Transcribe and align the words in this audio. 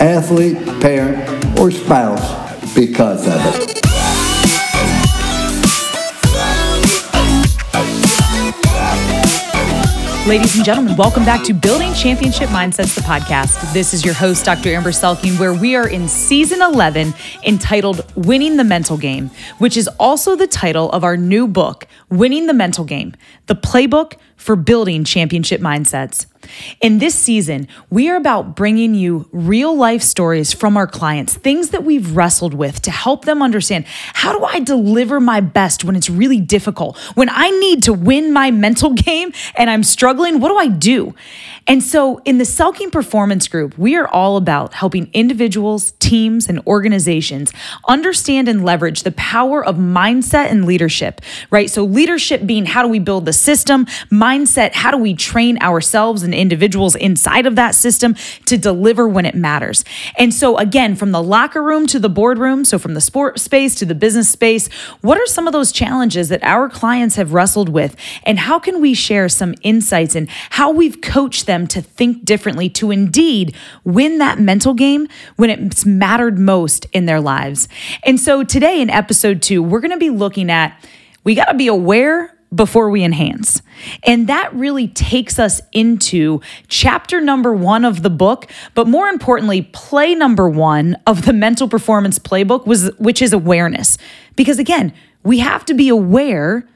athlete, 0.00 0.64
parent, 0.80 1.58
or 1.58 1.70
spouse 1.70 2.74
because 2.74 3.26
of 3.26 3.40
it. 3.46 3.68
Ladies 10.28 10.56
and 10.56 10.64
gentlemen, 10.64 10.94
welcome 10.94 11.24
back 11.24 11.42
to 11.44 11.54
Building 11.54 11.94
Championship 11.94 12.50
Mindsets, 12.50 12.94
the 12.94 13.00
podcast. 13.00 13.72
This 13.72 13.94
is 13.94 14.04
your 14.04 14.12
host, 14.12 14.44
Dr. 14.44 14.68
Amber 14.68 14.90
Selking, 14.90 15.40
where 15.40 15.54
we 15.54 15.74
are 15.74 15.88
in 15.88 16.06
season 16.06 16.60
11 16.60 17.14
entitled 17.46 18.04
Winning 18.14 18.58
the 18.58 18.64
Mental 18.64 18.98
Game, 18.98 19.30
which 19.56 19.74
is 19.74 19.88
also 19.98 20.36
the 20.36 20.46
title 20.46 20.90
of 20.92 21.02
our 21.02 21.16
new 21.16 21.48
book, 21.48 21.86
Winning 22.10 22.44
the 22.46 22.52
Mental 22.52 22.84
Game, 22.84 23.14
the 23.46 23.56
playbook 23.56 24.18
for 24.36 24.54
building 24.54 25.02
championship 25.02 25.62
mindsets. 25.62 26.26
In 26.80 26.98
this 26.98 27.14
season, 27.14 27.68
we 27.90 28.08
are 28.10 28.16
about 28.16 28.56
bringing 28.56 28.94
you 28.94 29.28
real 29.32 29.76
life 29.76 30.02
stories 30.02 30.52
from 30.52 30.76
our 30.76 30.86
clients, 30.86 31.34
things 31.34 31.70
that 31.70 31.84
we've 31.84 32.16
wrestled 32.16 32.54
with 32.54 32.82
to 32.82 32.90
help 32.90 33.24
them 33.24 33.42
understand 33.42 33.84
how 33.86 34.36
do 34.36 34.44
I 34.44 34.60
deliver 34.60 35.20
my 35.20 35.40
best 35.40 35.84
when 35.84 35.96
it's 35.96 36.10
really 36.10 36.40
difficult? 36.40 36.98
When 37.14 37.28
I 37.30 37.50
need 37.50 37.82
to 37.84 37.92
win 37.92 38.32
my 38.32 38.50
mental 38.50 38.92
game 38.94 39.32
and 39.54 39.70
I'm 39.70 39.82
struggling, 39.82 40.40
what 40.40 40.48
do 40.48 40.56
I 40.56 40.68
do? 40.68 41.14
And 41.68 41.82
so, 41.82 42.22
in 42.24 42.38
the 42.38 42.44
Selking 42.44 42.90
Performance 42.90 43.46
Group, 43.46 43.76
we 43.76 43.94
are 43.94 44.08
all 44.08 44.38
about 44.38 44.72
helping 44.72 45.10
individuals, 45.12 45.92
teams, 45.98 46.48
and 46.48 46.60
organizations 46.66 47.52
understand 47.86 48.48
and 48.48 48.64
leverage 48.64 49.02
the 49.02 49.12
power 49.12 49.62
of 49.62 49.76
mindset 49.76 50.46
and 50.46 50.64
leadership, 50.64 51.20
right? 51.50 51.68
So, 51.68 51.84
leadership 51.84 52.46
being 52.46 52.64
how 52.64 52.82
do 52.82 52.88
we 52.88 52.98
build 52.98 53.26
the 53.26 53.34
system, 53.34 53.84
mindset, 54.10 54.72
how 54.72 54.90
do 54.90 54.96
we 54.96 55.14
train 55.14 55.58
ourselves 55.60 56.22
and 56.22 56.34
individuals 56.38 56.94
inside 56.94 57.46
of 57.46 57.56
that 57.56 57.74
system 57.74 58.14
to 58.46 58.56
deliver 58.56 59.08
when 59.08 59.26
it 59.26 59.34
matters. 59.34 59.84
And 60.16 60.32
so, 60.32 60.56
again, 60.58 60.94
from 60.94 61.12
the 61.12 61.22
locker 61.22 61.62
room 61.62 61.86
to 61.88 61.98
the 61.98 62.08
boardroom, 62.08 62.64
so 62.64 62.78
from 62.78 62.94
the 62.94 63.00
sport 63.00 63.38
space 63.38 63.74
to 63.76 63.84
the 63.84 63.94
business 63.94 64.28
space, 64.28 64.68
what 65.00 65.18
are 65.18 65.26
some 65.26 65.46
of 65.46 65.52
those 65.52 65.72
challenges 65.72 66.28
that 66.28 66.42
our 66.42 66.68
clients 66.68 67.16
have 67.16 67.32
wrestled 67.32 67.68
with? 67.68 67.96
And 68.24 68.38
how 68.38 68.58
can 68.58 68.80
we 68.80 68.94
share 68.94 69.28
some 69.28 69.54
insights 69.62 70.14
in 70.14 70.28
how 70.50 70.70
we've 70.70 71.00
coached 71.00 71.46
them 71.46 71.66
to 71.68 71.82
think 71.82 72.24
differently 72.24 72.68
to 72.70 72.90
indeed 72.90 73.54
win 73.84 74.18
that 74.18 74.38
mental 74.38 74.74
game 74.74 75.08
when 75.36 75.50
it's 75.50 75.84
mattered 75.84 76.38
most 76.38 76.86
in 76.92 77.06
their 77.06 77.20
lives? 77.20 77.68
And 78.04 78.18
so, 78.18 78.44
today 78.44 78.80
in 78.80 78.90
episode 78.90 79.42
two, 79.42 79.62
we're 79.62 79.80
going 79.80 79.90
to 79.90 79.98
be 79.98 80.10
looking 80.10 80.50
at 80.50 80.78
we 81.24 81.34
got 81.34 81.46
to 81.46 81.54
be 81.54 81.66
aware 81.66 82.32
before 82.54 82.90
we 82.90 83.04
enhance. 83.04 83.62
And 84.04 84.28
that 84.28 84.52
really 84.54 84.88
takes 84.88 85.38
us 85.38 85.60
into 85.72 86.40
chapter 86.68 87.20
number 87.20 87.52
one 87.54 87.84
of 87.84 88.02
the 88.02 88.10
book, 88.10 88.50
but 88.74 88.86
more 88.86 89.08
importantly, 89.08 89.62
play 89.72 90.14
number 90.14 90.48
one 90.48 90.96
of 91.06 91.26
the 91.26 91.32
mental 91.32 91.68
performance 91.68 92.18
playbook 92.18 92.66
was 92.66 92.90
which 92.98 93.20
is 93.20 93.32
awareness. 93.32 93.98
Because 94.36 94.58
again, 94.58 94.94
we 95.22 95.40
have 95.40 95.64
to 95.66 95.74
be 95.74 95.88
aware 95.88 96.66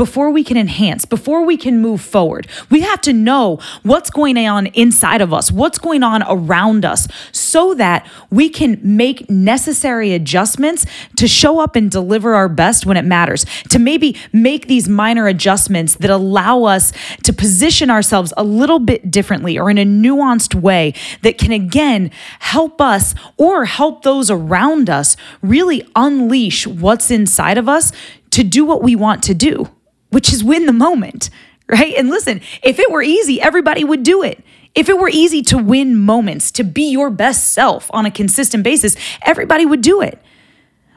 before 0.00 0.30
we 0.30 0.42
can 0.42 0.56
enhance, 0.56 1.04
before 1.04 1.44
we 1.44 1.58
can 1.58 1.78
move 1.82 2.00
forward. 2.00 2.46
We 2.70 2.80
have 2.80 3.02
to 3.02 3.12
know 3.12 3.58
what's 3.82 4.08
going 4.08 4.38
on 4.38 4.68
inside 4.68 5.20
of 5.20 5.34
us, 5.34 5.52
what's 5.52 5.76
going 5.76 6.02
on 6.02 6.22
around 6.22 6.86
us, 6.86 7.06
so 7.32 7.74
that 7.74 8.10
we 8.30 8.48
can 8.48 8.80
make 8.82 9.28
necessary 9.28 10.14
adjustments 10.14 10.86
to 11.16 11.28
show 11.28 11.60
up 11.60 11.76
and 11.76 11.90
deliver 11.90 12.34
our 12.34 12.48
best 12.48 12.86
when 12.86 12.96
it 12.96 13.04
matters, 13.04 13.44
to 13.68 13.78
maybe 13.78 14.16
make 14.32 14.68
these 14.68 14.88
minor 14.88 15.28
adjustments 15.28 15.96
that 15.96 16.08
allow 16.08 16.64
us 16.64 16.94
to 17.24 17.34
position 17.34 17.90
ourselves 17.90 18.32
a 18.38 18.42
little 18.42 18.78
bit 18.78 19.10
differently 19.10 19.58
or 19.58 19.68
in 19.68 19.76
a 19.76 19.84
nuanced 19.84 20.54
way 20.54 20.94
that 21.20 21.36
can 21.36 21.52
again 21.52 22.10
help 22.38 22.80
us 22.80 23.14
or 23.36 23.66
help 23.66 24.02
those 24.02 24.30
around 24.30 24.88
us 24.88 25.14
really 25.42 25.86
unleash 25.94 26.66
what's 26.66 27.10
inside 27.10 27.58
of 27.58 27.68
us 27.68 27.92
to 28.30 28.42
do 28.42 28.64
what 28.64 28.82
we 28.82 28.96
want 28.96 29.22
to 29.22 29.34
do 29.34 29.68
which 30.10 30.32
is 30.32 30.44
win 30.44 30.66
the 30.66 30.72
moment, 30.72 31.30
right? 31.66 31.94
And 31.94 32.08
listen, 32.10 32.40
if 32.62 32.78
it 32.78 32.90
were 32.90 33.02
easy, 33.02 33.40
everybody 33.40 33.84
would 33.84 34.02
do 34.02 34.22
it. 34.22 34.44
If 34.74 34.88
it 34.88 34.98
were 34.98 35.08
easy 35.08 35.42
to 35.42 35.58
win 35.58 35.96
moments, 35.96 36.50
to 36.52 36.64
be 36.64 36.90
your 36.90 37.10
best 37.10 37.52
self 37.52 37.90
on 37.92 38.06
a 38.06 38.10
consistent 38.10 38.62
basis, 38.62 38.96
everybody 39.22 39.66
would 39.66 39.80
do 39.80 40.00
it. 40.00 40.22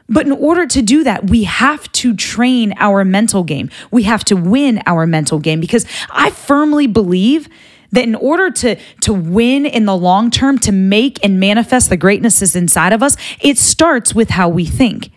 But 0.08 0.26
in 0.26 0.32
order 0.32 0.66
to 0.66 0.82
do 0.82 1.02
that, 1.04 1.30
we 1.30 1.44
have 1.44 1.90
to 1.92 2.14
train 2.14 2.74
our 2.76 3.04
mental 3.04 3.42
game. 3.42 3.70
We 3.90 4.02
have 4.04 4.24
to 4.26 4.36
win 4.36 4.82
our 4.86 5.06
mental 5.06 5.38
game 5.38 5.60
because 5.60 5.86
I 6.10 6.30
firmly 6.30 6.86
believe 6.86 7.48
that 7.92 8.04
in 8.04 8.14
order 8.14 8.50
to 8.50 8.76
to 9.00 9.14
win 9.14 9.64
in 9.64 9.86
the 9.86 9.96
long 9.96 10.30
term, 10.30 10.58
to 10.58 10.72
make 10.72 11.24
and 11.24 11.40
manifest 11.40 11.88
the 11.88 11.96
greatness 11.96 12.40
that's 12.40 12.54
inside 12.54 12.92
of 12.92 13.02
us, 13.02 13.16
it 13.40 13.56
starts 13.56 14.14
with 14.14 14.30
how 14.30 14.48
we 14.48 14.66
think. 14.66 15.10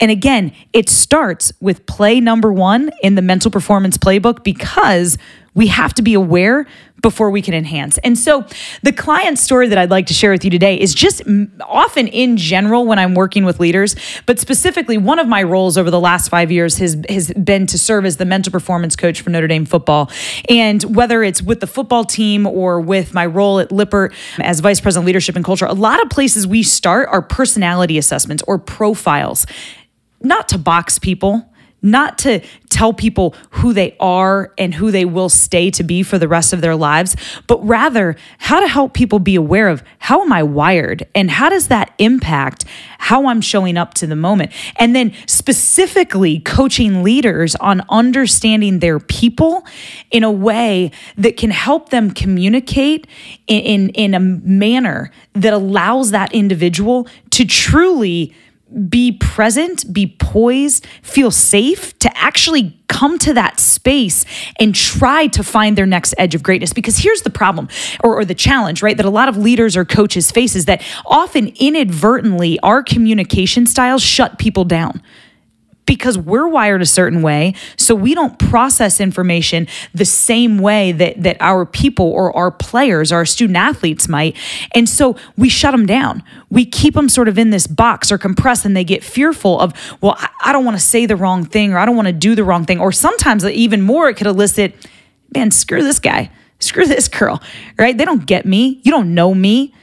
And 0.00 0.10
again, 0.10 0.52
it 0.72 0.88
starts 0.88 1.52
with 1.60 1.86
play 1.86 2.20
number 2.20 2.52
one 2.52 2.90
in 3.02 3.14
the 3.14 3.22
mental 3.22 3.50
performance 3.50 3.96
playbook 3.96 4.42
because 4.42 5.18
we 5.54 5.66
have 5.66 5.92
to 5.94 6.02
be 6.02 6.14
aware 6.14 6.66
before 7.02 7.30
we 7.30 7.42
can 7.42 7.52
enhance. 7.52 7.98
And 7.98 8.16
so, 8.16 8.46
the 8.82 8.92
client 8.92 9.38
story 9.38 9.68
that 9.68 9.76
I'd 9.76 9.90
like 9.90 10.06
to 10.06 10.14
share 10.14 10.30
with 10.30 10.44
you 10.44 10.50
today 10.50 10.78
is 10.78 10.94
just 10.94 11.22
often 11.60 12.06
in 12.06 12.36
general 12.36 12.86
when 12.86 12.98
I'm 12.98 13.14
working 13.14 13.44
with 13.44 13.58
leaders, 13.60 13.96
but 14.24 14.38
specifically 14.38 14.96
one 14.96 15.18
of 15.18 15.26
my 15.26 15.42
roles 15.42 15.76
over 15.76 15.90
the 15.90 16.00
last 16.00 16.28
five 16.28 16.50
years 16.52 16.78
has, 16.78 16.96
has 17.08 17.32
been 17.32 17.66
to 17.66 17.78
serve 17.78 18.06
as 18.06 18.16
the 18.16 18.24
mental 18.24 18.52
performance 18.52 18.94
coach 18.96 19.20
for 19.20 19.30
Notre 19.30 19.48
Dame 19.48 19.64
football. 19.64 20.10
And 20.48 20.82
whether 20.94 21.22
it's 21.22 21.42
with 21.42 21.60
the 21.60 21.66
football 21.66 22.04
team 22.04 22.46
or 22.46 22.80
with 22.80 23.12
my 23.12 23.26
role 23.26 23.58
at 23.58 23.72
Lippert 23.72 24.14
as 24.38 24.60
vice 24.60 24.80
president 24.80 25.06
leadership 25.06 25.34
and 25.34 25.44
culture, 25.44 25.66
a 25.66 25.74
lot 25.74 26.00
of 26.02 26.08
places 26.08 26.46
we 26.46 26.62
start 26.62 27.08
are 27.10 27.20
personality 27.20 27.98
assessments 27.98 28.42
or 28.46 28.58
profiles 28.58 29.46
not 30.24 30.48
to 30.50 30.58
box 30.58 30.98
people, 30.98 31.51
not 31.82 32.18
to 32.18 32.40
tell 32.68 32.92
people 32.92 33.34
who 33.50 33.72
they 33.72 33.96
are 34.00 34.52
and 34.56 34.74
who 34.74 34.90
they 34.90 35.04
will 35.04 35.28
stay 35.28 35.70
to 35.72 35.82
be 35.82 36.02
for 36.02 36.18
the 36.18 36.28
rest 36.28 36.52
of 36.52 36.60
their 36.60 36.76
lives, 36.76 37.16
but 37.46 37.64
rather 37.66 38.16
how 38.38 38.60
to 38.60 38.68
help 38.68 38.94
people 38.94 39.18
be 39.18 39.34
aware 39.34 39.68
of 39.68 39.82
how 39.98 40.22
am 40.22 40.32
I 40.32 40.42
wired 40.42 41.06
and 41.14 41.30
how 41.30 41.48
does 41.48 41.68
that 41.68 41.92
impact 41.98 42.64
how 42.98 43.26
I'm 43.26 43.40
showing 43.40 43.76
up 43.76 43.94
to 43.94 44.06
the 44.06 44.14
moment. 44.14 44.52
And 44.76 44.94
then 44.94 45.12
specifically 45.26 46.38
coaching 46.38 47.02
leaders 47.02 47.56
on 47.56 47.82
understanding 47.88 48.78
their 48.78 49.00
people 49.00 49.66
in 50.12 50.22
a 50.22 50.30
way 50.30 50.92
that 51.18 51.36
can 51.36 51.50
help 51.50 51.88
them 51.88 52.12
communicate 52.12 53.08
in, 53.48 53.60
in, 53.60 53.88
in 53.90 54.14
a 54.14 54.20
manner 54.20 55.10
that 55.32 55.52
allows 55.52 56.12
that 56.12 56.32
individual 56.32 57.08
to 57.30 57.44
truly 57.44 58.32
be 58.88 59.12
present, 59.12 59.92
be 59.92 60.16
poised, 60.18 60.86
feel 61.02 61.30
safe 61.30 61.98
to 62.00 62.16
actually 62.16 62.78
come 62.88 63.18
to 63.18 63.34
that 63.34 63.58
space 63.58 64.24
and 64.60 64.74
try 64.74 65.26
to 65.26 65.42
find 65.42 65.78
their 65.78 65.86
next 65.86 66.14
edge 66.18 66.34
of 66.34 66.42
greatness. 66.42 66.72
Because 66.72 66.98
here's 66.98 67.22
the 67.22 67.30
problem 67.30 67.68
or, 68.04 68.18
or, 68.18 68.24
the 68.24 68.34
challenge, 68.34 68.82
right? 68.82 68.96
That 68.96 69.06
a 69.06 69.10
lot 69.10 69.28
of 69.28 69.36
leaders 69.36 69.76
or 69.76 69.84
coaches 69.84 70.30
face 70.30 70.54
is 70.54 70.66
that 70.66 70.82
often 71.06 71.52
inadvertently 71.56 72.58
our 72.60 72.82
communication 72.82 73.66
styles 73.66 74.02
shut 74.02 74.38
people 74.38 74.64
down 74.64 75.02
because 75.86 76.16
we're 76.16 76.46
wired 76.46 76.80
a 76.80 76.86
certain 76.86 77.22
way 77.22 77.54
so 77.76 77.94
we 77.94 78.14
don't 78.14 78.38
process 78.38 79.00
information 79.00 79.66
the 79.94 80.04
same 80.04 80.58
way 80.58 80.92
that 80.92 81.22
that 81.22 81.36
our 81.40 81.66
people 81.66 82.06
or 82.06 82.34
our 82.36 82.50
players 82.50 83.12
our 83.12 83.24
student 83.24 83.56
athletes 83.56 84.08
might. 84.08 84.36
And 84.74 84.88
so 84.88 85.16
we 85.36 85.48
shut 85.48 85.72
them 85.72 85.86
down. 85.86 86.22
We 86.50 86.64
keep 86.64 86.94
them 86.94 87.08
sort 87.08 87.28
of 87.28 87.38
in 87.38 87.50
this 87.50 87.66
box 87.66 88.12
or 88.12 88.18
compressed 88.18 88.64
and 88.64 88.76
they 88.76 88.84
get 88.84 89.02
fearful 89.02 89.60
of 89.60 89.72
well 90.00 90.16
i 90.40 90.52
don't 90.52 90.64
want 90.64 90.76
to 90.76 90.82
say 90.82 91.06
the 91.06 91.16
wrong 91.16 91.44
thing 91.44 91.72
or 91.72 91.78
i 91.78 91.86
don't 91.86 91.96
want 91.96 92.08
to 92.08 92.12
do 92.12 92.34
the 92.34 92.44
wrong 92.44 92.64
thing. 92.64 92.80
Or 92.80 92.92
sometimes 92.92 93.44
even 93.44 93.82
more 93.82 94.08
it 94.08 94.16
could 94.16 94.26
elicit 94.26 94.74
man 95.34 95.50
screw 95.50 95.82
this 95.82 95.98
guy. 95.98 96.30
Screw 96.58 96.86
this 96.86 97.08
girl. 97.08 97.42
Right? 97.76 97.96
They 97.96 98.04
don't 98.04 98.24
get 98.24 98.46
me. 98.46 98.80
You 98.84 98.92
don't 98.92 99.14
know 99.14 99.34
me 99.34 99.74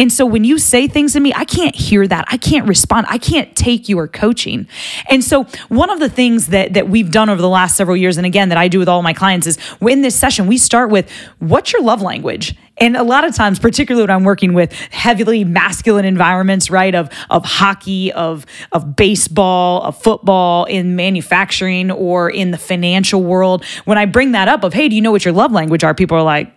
And 0.00 0.10
so 0.10 0.24
when 0.24 0.44
you 0.44 0.58
say 0.58 0.88
things 0.88 1.12
to 1.12 1.20
me, 1.20 1.30
I 1.36 1.44
can't 1.44 1.76
hear 1.76 2.08
that. 2.08 2.24
I 2.28 2.38
can't 2.38 2.66
respond. 2.66 3.06
I 3.10 3.18
can't 3.18 3.54
take 3.54 3.86
your 3.86 4.08
coaching. 4.08 4.66
And 5.10 5.22
so 5.22 5.44
one 5.68 5.90
of 5.90 6.00
the 6.00 6.08
things 6.08 6.46
that 6.46 6.72
that 6.72 6.88
we've 6.88 7.10
done 7.10 7.28
over 7.28 7.42
the 7.42 7.50
last 7.50 7.76
several 7.76 7.98
years, 7.98 8.16
and 8.16 8.24
again 8.24 8.48
that 8.48 8.56
I 8.56 8.68
do 8.68 8.78
with 8.78 8.88
all 8.88 9.02
my 9.02 9.12
clients, 9.12 9.46
is 9.46 9.58
in 9.82 10.00
this 10.00 10.14
session 10.14 10.46
we 10.46 10.56
start 10.56 10.88
with 10.88 11.10
what's 11.38 11.74
your 11.74 11.82
love 11.82 12.00
language. 12.00 12.56
And 12.78 12.96
a 12.96 13.02
lot 13.02 13.24
of 13.26 13.34
times, 13.34 13.58
particularly 13.58 14.04
when 14.04 14.10
I'm 14.10 14.24
working 14.24 14.54
with 14.54 14.72
heavily 14.72 15.44
masculine 15.44 16.06
environments, 16.06 16.70
right, 16.70 16.94
of 16.94 17.10
of 17.28 17.44
hockey, 17.44 18.10
of 18.10 18.46
of 18.72 18.96
baseball, 18.96 19.82
of 19.82 20.02
football, 20.02 20.64
in 20.64 20.96
manufacturing 20.96 21.90
or 21.90 22.30
in 22.30 22.52
the 22.52 22.58
financial 22.58 23.22
world, 23.22 23.66
when 23.84 23.98
I 23.98 24.06
bring 24.06 24.32
that 24.32 24.48
up 24.48 24.64
of, 24.64 24.72
hey, 24.72 24.88
do 24.88 24.96
you 24.96 25.02
know 25.02 25.12
what 25.12 25.26
your 25.26 25.34
love 25.34 25.52
language 25.52 25.84
are? 25.84 25.92
People 25.92 26.16
are 26.16 26.22
like, 26.22 26.50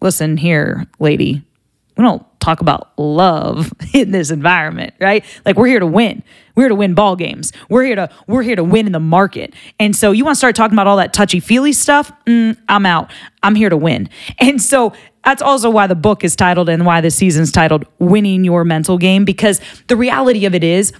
listen 0.00 0.38
here, 0.38 0.86
lady, 0.98 1.42
we 1.98 2.04
don't 2.04 2.24
talk 2.38 2.60
about 2.60 2.96
love 2.96 3.72
in 3.92 4.12
this 4.12 4.30
environment, 4.30 4.94
right? 5.00 5.24
Like 5.44 5.56
we're 5.56 5.66
here 5.66 5.80
to 5.80 5.86
win. 5.86 6.22
We're 6.54 6.64
here 6.64 6.68
to 6.70 6.74
win 6.76 6.94
ball 6.94 7.16
games. 7.16 7.52
We're 7.68 7.82
here 7.82 7.96
to 7.96 8.08
we're 8.28 8.42
here 8.42 8.56
to 8.56 8.64
win 8.64 8.86
in 8.86 8.92
the 8.92 9.00
market. 9.00 9.52
And 9.80 9.94
so 9.94 10.12
you 10.12 10.24
want 10.24 10.36
to 10.36 10.38
start 10.38 10.54
talking 10.54 10.74
about 10.74 10.86
all 10.86 10.96
that 10.96 11.12
touchy 11.12 11.40
feely 11.40 11.72
stuff? 11.72 12.12
Mm, 12.24 12.56
I'm 12.68 12.86
out. 12.86 13.10
I'm 13.42 13.56
here 13.56 13.68
to 13.68 13.76
win. 13.76 14.08
And 14.40 14.62
so 14.62 14.92
that's 15.24 15.42
also 15.42 15.68
why 15.68 15.88
the 15.88 15.96
book 15.96 16.22
is 16.22 16.36
titled 16.36 16.68
and 16.68 16.86
why 16.86 17.00
the 17.00 17.10
season's 17.10 17.50
titled 17.50 17.84
"Winning 17.98 18.44
Your 18.44 18.64
Mental 18.64 18.96
Game" 18.96 19.24
because 19.24 19.60
the 19.88 19.96
reality 19.96 20.46
of 20.46 20.54
it 20.54 20.62
is 20.62 20.92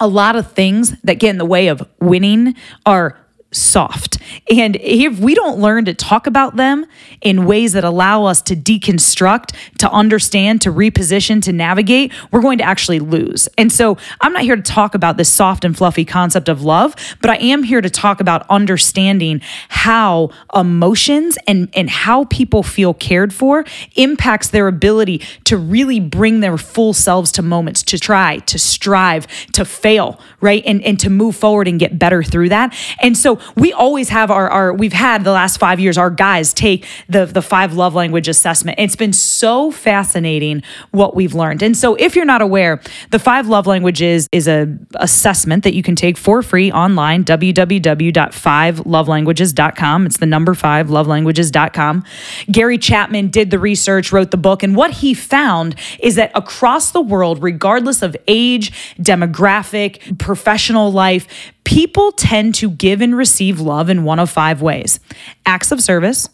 a 0.00 0.08
lot 0.08 0.34
of 0.34 0.52
things 0.52 1.00
that 1.02 1.14
get 1.14 1.30
in 1.30 1.38
the 1.38 1.44
way 1.44 1.68
of 1.68 1.88
winning 2.00 2.54
are 2.84 3.23
soft. 3.54 4.18
And 4.50 4.76
if 4.76 5.18
we 5.18 5.34
don't 5.34 5.58
learn 5.58 5.84
to 5.86 5.94
talk 5.94 6.26
about 6.26 6.56
them 6.56 6.86
in 7.20 7.46
ways 7.46 7.72
that 7.72 7.84
allow 7.84 8.24
us 8.24 8.42
to 8.42 8.56
deconstruct, 8.56 9.54
to 9.78 9.90
understand, 9.90 10.60
to 10.62 10.72
reposition, 10.72 11.42
to 11.42 11.52
navigate, 11.52 12.12
we're 12.30 12.42
going 12.42 12.58
to 12.58 12.64
actually 12.64 12.98
lose. 12.98 13.48
And 13.56 13.72
so 13.72 13.96
I'm 14.20 14.32
not 14.32 14.42
here 14.42 14.56
to 14.56 14.62
talk 14.62 14.94
about 14.94 15.16
this 15.16 15.30
soft 15.30 15.64
and 15.64 15.76
fluffy 15.76 16.04
concept 16.04 16.48
of 16.48 16.62
love, 16.62 16.94
but 17.20 17.30
I 17.30 17.36
am 17.36 17.62
here 17.62 17.80
to 17.80 17.90
talk 17.90 18.20
about 18.20 18.48
understanding 18.50 19.40
how 19.68 20.30
emotions 20.54 21.38
and, 21.46 21.68
and 21.74 21.88
how 21.88 22.24
people 22.24 22.62
feel 22.62 22.94
cared 22.94 23.32
for 23.32 23.64
impacts 23.96 24.48
their 24.48 24.68
ability 24.68 25.18
to 25.44 25.56
really 25.56 26.00
bring 26.00 26.40
their 26.40 26.58
full 26.58 26.92
selves 26.92 27.32
to 27.32 27.42
moments, 27.42 27.82
to 27.84 27.98
try, 27.98 28.38
to 28.38 28.58
strive, 28.58 29.26
to 29.52 29.64
fail, 29.64 30.20
right? 30.40 30.62
And, 30.66 30.82
and 30.82 30.98
to 31.00 31.10
move 31.10 31.36
forward 31.36 31.68
and 31.68 31.78
get 31.78 31.98
better 31.98 32.22
through 32.22 32.48
that. 32.50 32.76
And 33.00 33.16
so 33.16 33.38
we 33.56 33.72
always 33.72 34.08
have 34.08 34.30
our, 34.30 34.48
our 34.48 34.72
we've 34.72 34.92
had 34.92 35.24
the 35.24 35.32
last 35.32 35.58
five 35.58 35.80
years 35.80 35.98
our 35.98 36.10
guys 36.10 36.52
take 36.52 36.86
the 37.08 37.26
the 37.26 37.42
five 37.42 37.74
love 37.74 37.94
language 37.94 38.28
assessment. 38.28 38.78
It's 38.78 38.96
been 38.96 39.12
so 39.12 39.70
fascinating 39.70 40.62
what 40.90 41.14
we've 41.14 41.34
learned. 41.34 41.62
And 41.62 41.76
so 41.76 41.94
if 41.94 42.16
you're 42.16 42.24
not 42.24 42.42
aware 42.42 42.80
the 43.10 43.18
five 43.18 43.48
love 43.48 43.66
languages 43.66 44.28
is 44.32 44.48
a 44.48 44.78
assessment 44.96 45.64
that 45.64 45.74
you 45.74 45.82
can 45.82 45.96
take 45.96 46.16
for 46.16 46.42
free 46.42 46.72
online 46.72 47.24
www.fivelovelanguages.com 47.24 50.06
it's 50.06 50.16
the 50.18 50.26
number 50.26 50.54
five 50.54 50.86
lovelanguages.com 50.88 52.04
gary 52.50 52.78
chapman 52.78 53.28
did 53.28 53.50
the 53.50 53.58
research 53.58 54.12
wrote 54.12 54.30
the 54.30 54.36
book 54.36 54.62
and 54.62 54.76
what 54.76 54.90
he 54.92 55.14
found 55.14 55.74
is 56.00 56.16
that 56.16 56.30
across 56.34 56.90
the 56.92 57.00
world 57.00 57.42
regardless 57.42 58.02
of 58.02 58.14
age 58.28 58.70
demographic 58.98 60.18
professional 60.18 60.92
life 60.92 61.26
People 61.64 62.12
tend 62.12 62.54
to 62.56 62.70
give 62.70 63.00
and 63.00 63.16
receive 63.16 63.58
love 63.58 63.88
in 63.88 64.04
one 64.04 64.18
of 64.18 64.30
five 64.30 64.62
ways 64.62 65.00
acts 65.46 65.72
of 65.72 65.82
service, 65.82 66.28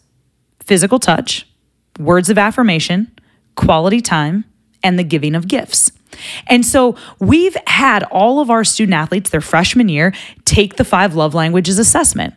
physical 0.59 0.99
touch, 0.99 1.47
words 1.99 2.29
of 2.29 2.37
affirmation, 2.37 3.11
quality 3.55 4.01
time, 4.01 4.45
and 4.83 4.99
the 4.99 5.03
giving 5.03 5.35
of 5.35 5.47
gifts. 5.47 5.91
And 6.47 6.65
so 6.65 6.95
we've 7.19 7.55
had 7.67 8.03
all 8.03 8.39
of 8.39 8.49
our 8.49 8.63
student 8.63 8.93
athletes 8.93 9.29
their 9.29 9.41
freshman 9.41 9.89
year 9.89 10.13
take 10.45 10.75
the 10.75 10.83
five 10.83 11.15
love 11.15 11.33
languages 11.33 11.79
assessment. 11.79 12.33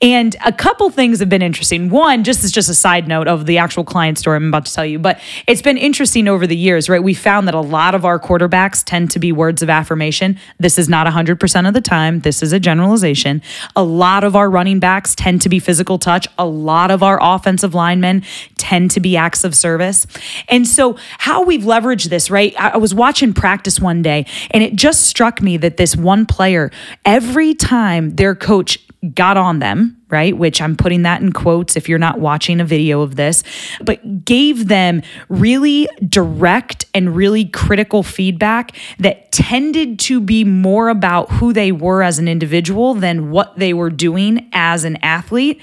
And 0.00 0.34
a 0.44 0.52
couple 0.52 0.88
things 0.90 1.20
have 1.20 1.28
been 1.28 1.42
interesting. 1.42 1.90
One, 1.90 2.24
just 2.24 2.42
as 2.42 2.50
just 2.50 2.70
a 2.70 2.74
side 2.74 3.06
note 3.06 3.28
of 3.28 3.44
the 3.44 3.58
actual 3.58 3.84
client 3.84 4.18
story 4.18 4.36
I'm 4.36 4.48
about 4.48 4.64
to 4.66 4.72
tell 4.72 4.86
you, 4.86 4.98
but 4.98 5.20
it's 5.46 5.60
been 5.60 5.76
interesting 5.76 6.28
over 6.28 6.46
the 6.46 6.56
years, 6.56 6.88
right? 6.88 7.02
We 7.02 7.12
found 7.12 7.46
that 7.46 7.54
a 7.54 7.60
lot 7.60 7.94
of 7.94 8.04
our 8.04 8.18
quarterbacks 8.18 8.82
tend 8.84 9.10
to 9.10 9.18
be 9.18 9.32
words 9.32 9.62
of 9.62 9.68
affirmation. 9.68 10.38
This 10.58 10.78
is 10.78 10.88
not 10.88 11.06
100% 11.06 11.68
of 11.68 11.74
the 11.74 11.80
time. 11.82 12.20
This 12.20 12.42
is 12.42 12.52
a 12.52 12.60
generalization. 12.60 13.42
A 13.76 13.82
lot 13.82 14.24
of 14.24 14.34
our 14.34 14.48
running 14.48 14.80
backs 14.80 15.14
tend 15.14 15.42
to 15.42 15.48
be 15.48 15.58
physical 15.58 15.98
touch. 15.98 16.26
A 16.38 16.46
lot 16.46 16.90
of 16.90 17.02
our 17.02 17.18
offensive 17.20 17.74
linemen 17.74 18.22
tend 18.56 18.90
to 18.92 19.00
be 19.00 19.16
acts 19.16 19.44
of 19.44 19.54
service. 19.54 20.06
And 20.48 20.66
so 20.66 20.96
how 21.18 21.44
we've 21.44 21.62
leveraged 21.62 22.08
this, 22.08 22.30
right? 22.30 22.54
I 22.58 22.78
was 22.78 22.94
watching 22.94 23.17
watching 23.18 23.34
practice 23.34 23.80
one 23.80 24.00
day 24.00 24.24
and 24.52 24.62
it 24.62 24.76
just 24.76 25.08
struck 25.08 25.42
me 25.42 25.56
that 25.56 25.76
this 25.76 25.96
one 25.96 26.24
player, 26.24 26.70
every 27.04 27.52
time 27.52 28.14
their 28.14 28.32
coach 28.32 28.78
got 29.12 29.36
on 29.36 29.58
them, 29.58 30.00
right? 30.08 30.36
Which 30.36 30.62
I'm 30.62 30.76
putting 30.76 31.02
that 31.02 31.20
in 31.20 31.32
quotes 31.32 31.76
if 31.76 31.88
you're 31.88 31.98
not 31.98 32.20
watching 32.20 32.60
a 32.60 32.64
video 32.64 33.00
of 33.00 33.16
this, 33.16 33.42
but 33.80 34.24
gave 34.24 34.68
them 34.68 35.02
really 35.28 35.88
direct 36.08 36.86
and 36.94 37.16
really 37.16 37.44
critical 37.46 38.04
feedback 38.04 38.76
that 39.00 39.32
tended 39.32 39.98
to 40.00 40.20
be 40.20 40.44
more 40.44 40.88
about 40.88 41.28
who 41.32 41.52
they 41.52 41.72
were 41.72 42.04
as 42.04 42.20
an 42.20 42.28
individual 42.28 42.94
than 42.94 43.32
what 43.32 43.56
they 43.58 43.74
were 43.74 43.90
doing 43.90 44.48
as 44.52 44.84
an 44.84 44.96
athlete. 45.02 45.60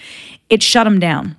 It 0.49 0.61
shut 0.61 0.83
them 0.83 0.99
down 0.99 1.37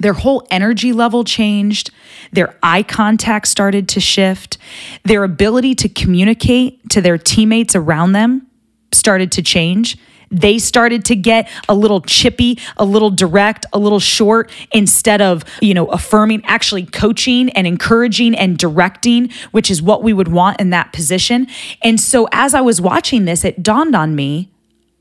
their 0.00 0.12
whole 0.12 0.46
energy 0.50 0.92
level 0.92 1.24
changed. 1.24 1.90
Their 2.32 2.56
eye 2.62 2.82
contact 2.82 3.48
started 3.48 3.88
to 3.90 4.00
shift. 4.00 4.58
Their 5.04 5.24
ability 5.24 5.74
to 5.76 5.88
communicate 5.88 6.90
to 6.90 7.00
their 7.00 7.18
teammates 7.18 7.76
around 7.76 8.12
them 8.12 8.46
started 8.92 9.32
to 9.32 9.42
change. 9.42 9.96
They 10.30 10.58
started 10.58 11.04
to 11.06 11.16
get 11.16 11.48
a 11.68 11.74
little 11.74 12.00
chippy, 12.00 12.58
a 12.76 12.84
little 12.84 13.10
direct, 13.10 13.66
a 13.72 13.78
little 13.78 14.00
short 14.00 14.50
instead 14.72 15.20
of, 15.20 15.44
you 15.60 15.74
know, 15.74 15.86
affirming, 15.86 16.44
actually 16.44 16.86
coaching 16.86 17.50
and 17.50 17.66
encouraging 17.66 18.34
and 18.34 18.58
directing, 18.58 19.30
which 19.52 19.70
is 19.70 19.80
what 19.80 20.02
we 20.02 20.12
would 20.12 20.28
want 20.28 20.60
in 20.60 20.70
that 20.70 20.92
position. 20.92 21.46
And 21.82 22.00
so 22.00 22.26
as 22.32 22.52
I 22.52 22.62
was 22.62 22.80
watching 22.80 23.26
this, 23.26 23.44
it 23.44 23.62
dawned 23.62 23.94
on 23.94 24.16
me, 24.16 24.50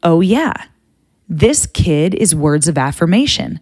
oh 0.03 0.21
yeah 0.21 0.53
this 1.29 1.65
kid 1.65 2.13
is 2.13 2.35
words 2.35 2.67
of 2.67 2.77
affirmation. 2.77 3.59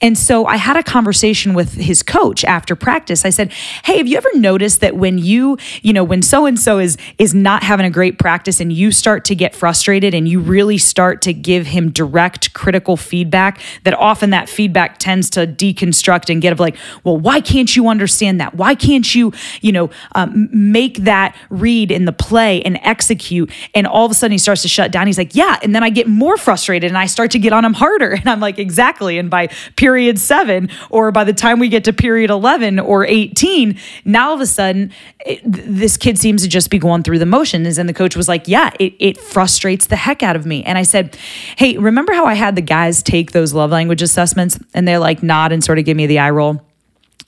And 0.00 0.16
so 0.16 0.46
I 0.46 0.56
had 0.56 0.76
a 0.76 0.82
conversation 0.82 1.54
with 1.54 1.74
his 1.74 2.02
coach 2.02 2.44
after 2.44 2.76
practice. 2.76 3.24
I 3.24 3.30
said, 3.30 3.52
"Hey, 3.84 3.98
have 3.98 4.06
you 4.06 4.16
ever 4.16 4.30
noticed 4.34 4.80
that 4.80 4.96
when 4.96 5.18
you, 5.18 5.58
you 5.82 5.92
know, 5.92 6.04
when 6.04 6.22
so 6.22 6.46
and 6.46 6.58
so 6.58 6.78
is 6.78 6.96
is 7.18 7.34
not 7.34 7.62
having 7.62 7.84
a 7.84 7.90
great 7.90 8.18
practice 8.18 8.60
and 8.60 8.72
you 8.72 8.92
start 8.92 9.24
to 9.26 9.34
get 9.34 9.54
frustrated 9.54 10.14
and 10.14 10.28
you 10.28 10.40
really 10.40 10.78
start 10.78 11.20
to 11.22 11.32
give 11.32 11.66
him 11.66 11.90
direct 11.90 12.52
critical 12.52 12.96
feedback 12.96 13.60
that 13.84 13.94
often 13.94 14.30
that 14.30 14.48
feedback 14.48 14.98
tends 14.98 15.28
to 15.30 15.46
deconstruct 15.46 16.30
and 16.30 16.40
get 16.40 16.52
of 16.52 16.60
like, 16.60 16.76
well, 17.04 17.16
why 17.16 17.40
can't 17.40 17.74
you 17.74 17.88
understand 17.88 18.40
that? 18.40 18.54
Why 18.54 18.74
can't 18.74 19.14
you, 19.14 19.32
you 19.60 19.72
know, 19.72 19.90
um, 20.14 20.48
make 20.52 20.98
that 20.98 21.36
read 21.50 21.90
in 21.90 22.04
the 22.04 22.12
play 22.12 22.62
and 22.62 22.78
execute?" 22.82 23.50
And 23.74 23.86
all 23.86 24.06
of 24.06 24.12
a 24.12 24.14
sudden 24.14 24.32
he 24.32 24.38
starts 24.38 24.62
to 24.62 24.68
shut 24.68 24.92
down. 24.92 25.06
He's 25.06 25.18
like, 25.18 25.34
"Yeah," 25.34 25.58
and 25.62 25.74
then 25.74 25.82
I 25.82 25.90
get 25.90 26.06
more 26.06 26.36
frustrated 26.36 26.88
and 26.88 26.96
I 26.96 27.06
start 27.10 27.30
to 27.32 27.38
get 27.38 27.52
on 27.52 27.64
him 27.64 27.74
harder. 27.74 28.10
And 28.20 28.28
I'm 28.28 28.40
like, 28.40 28.58
exactly. 28.58 29.16
And 29.16 29.30
by 29.30 29.46
period 29.76 30.18
seven, 30.18 30.68
or 30.90 31.10
by 31.10 31.24
the 31.24 31.32
time 31.32 31.58
we 31.58 31.68
get 31.68 31.84
to 31.84 31.92
period 31.92 32.28
11 32.28 32.78
or 32.78 33.06
18, 33.06 33.78
now 34.04 34.28
all 34.28 34.34
of 34.34 34.42
a 34.42 34.46
sudden, 34.46 34.92
it, 35.24 35.40
this 35.44 35.96
kid 35.96 36.18
seems 36.18 36.42
to 36.42 36.48
just 36.48 36.68
be 36.68 36.78
going 36.78 37.02
through 37.02 37.18
the 37.18 37.24
motions. 37.24 37.78
And 37.78 37.88
the 37.88 37.94
coach 37.94 38.14
was 38.14 38.28
like, 38.28 38.46
yeah, 38.46 38.72
it, 38.78 38.94
it 38.98 39.16
frustrates 39.18 39.86
the 39.86 39.96
heck 39.96 40.22
out 40.22 40.36
of 40.36 40.44
me. 40.44 40.62
And 40.64 40.76
I 40.76 40.82
said, 40.82 41.16
hey, 41.56 41.78
remember 41.78 42.12
how 42.12 42.26
I 42.26 42.34
had 42.34 42.56
the 42.56 42.62
guys 42.62 43.02
take 43.02 43.32
those 43.32 43.54
love 43.54 43.70
language 43.70 44.02
assessments? 44.02 44.58
And 44.74 44.86
they're 44.86 44.98
like, 44.98 45.22
nod 45.22 45.50
and 45.52 45.64
sort 45.64 45.78
of 45.78 45.86
give 45.86 45.96
me 45.96 46.06
the 46.06 46.18
eye 46.18 46.30
roll 46.30 46.60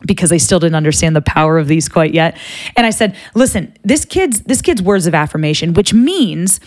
because 0.06 0.32
I 0.32 0.36
still 0.36 0.58
didn't 0.58 0.74
understand 0.74 1.14
the 1.16 1.22
power 1.22 1.58
of 1.58 1.68
these 1.68 1.88
quite 1.88 2.14
yet. 2.14 2.36
And 2.76 2.86
I 2.86 2.90
said, 2.90 3.16
"Listen, 3.34 3.72
this 3.82 4.04
kid's 4.04 4.40
this 4.42 4.62
kid's 4.62 4.82
words 4.82 5.06
of 5.06 5.14
affirmation, 5.14 5.74
which 5.74 5.94
means 5.94 6.60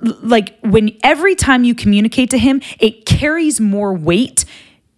like 0.00 0.58
when 0.60 0.96
every 1.02 1.34
time 1.34 1.64
you 1.64 1.74
communicate 1.74 2.30
to 2.30 2.38
him, 2.38 2.60
it 2.78 3.06
carries 3.06 3.60
more 3.60 3.94
weight 3.94 4.44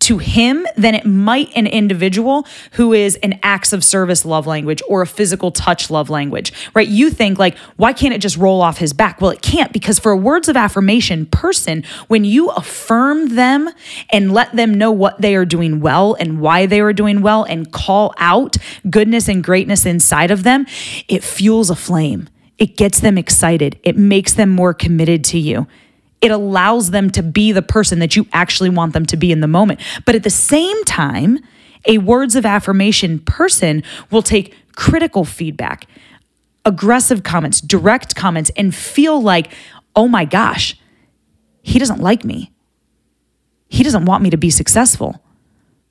to 0.04 0.18
him 0.18 0.66
than 0.76 0.94
it 0.94 1.06
might 1.06 1.50
an 1.56 1.66
individual 1.66 2.46
who 2.72 2.92
is 2.92 3.16
an 3.22 3.38
acts 3.42 3.72
of 3.72 3.82
service 3.82 4.24
love 4.24 4.46
language 4.46 4.82
or 4.86 5.00
a 5.00 5.06
physical 5.06 5.50
touch 5.50 5.90
love 5.90 6.10
language, 6.10 6.52
right? 6.74 6.88
You 6.88 7.08
think 7.10 7.38
like, 7.38 7.56
why 7.76 7.94
can't 7.94 8.12
it 8.12 8.20
just 8.20 8.36
roll 8.36 8.60
off 8.60 8.76
his 8.76 8.92
back? 8.92 9.20
Well, 9.20 9.30
it 9.30 9.40
can't 9.40 9.72
because 9.72 9.98
for 9.98 10.12
a 10.12 10.16
words 10.16 10.48
of 10.48 10.56
affirmation 10.56 11.24
person, 11.26 11.84
when 12.08 12.24
you 12.24 12.50
affirm 12.50 13.34
them 13.34 13.70
and 14.10 14.32
let 14.32 14.54
them 14.54 14.74
know 14.74 14.92
what 14.92 15.20
they 15.22 15.34
are 15.36 15.46
doing 15.46 15.80
well 15.80 16.14
and 16.20 16.38
why 16.38 16.66
they 16.66 16.80
are 16.80 16.92
doing 16.92 17.22
well 17.22 17.44
and 17.44 17.72
call 17.72 18.12
out 18.18 18.56
goodness 18.90 19.26
and 19.26 19.42
greatness 19.42 19.86
inside 19.86 20.30
of 20.30 20.42
them, 20.42 20.66
it 21.08 21.24
fuels 21.24 21.70
a 21.70 21.76
flame. 21.76 22.28
It 22.58 22.76
gets 22.76 23.00
them 23.00 23.16
excited. 23.16 23.80
It 23.82 23.96
makes 23.96 24.34
them 24.34 24.50
more 24.50 24.74
committed 24.74 25.24
to 25.24 25.38
you 25.38 25.66
it 26.24 26.30
allows 26.30 26.90
them 26.90 27.10
to 27.10 27.22
be 27.22 27.52
the 27.52 27.60
person 27.60 27.98
that 27.98 28.16
you 28.16 28.26
actually 28.32 28.70
want 28.70 28.94
them 28.94 29.04
to 29.04 29.14
be 29.14 29.30
in 29.30 29.40
the 29.40 29.46
moment. 29.46 29.78
But 30.06 30.14
at 30.14 30.22
the 30.22 30.30
same 30.30 30.82
time, 30.84 31.38
a 31.84 31.98
words 31.98 32.34
of 32.34 32.46
affirmation 32.46 33.18
person 33.18 33.82
will 34.10 34.22
take 34.22 34.54
critical 34.74 35.26
feedback, 35.26 35.86
aggressive 36.64 37.24
comments, 37.24 37.60
direct 37.60 38.16
comments, 38.16 38.50
and 38.56 38.74
feel 38.74 39.20
like, 39.20 39.52
oh 39.94 40.08
my 40.08 40.24
gosh, 40.24 40.78
he 41.62 41.78
doesn't 41.78 42.00
like 42.00 42.24
me. 42.24 42.50
He 43.68 43.82
doesn't 43.82 44.06
want 44.06 44.22
me 44.22 44.30
to 44.30 44.38
be 44.38 44.48
successful. 44.48 45.22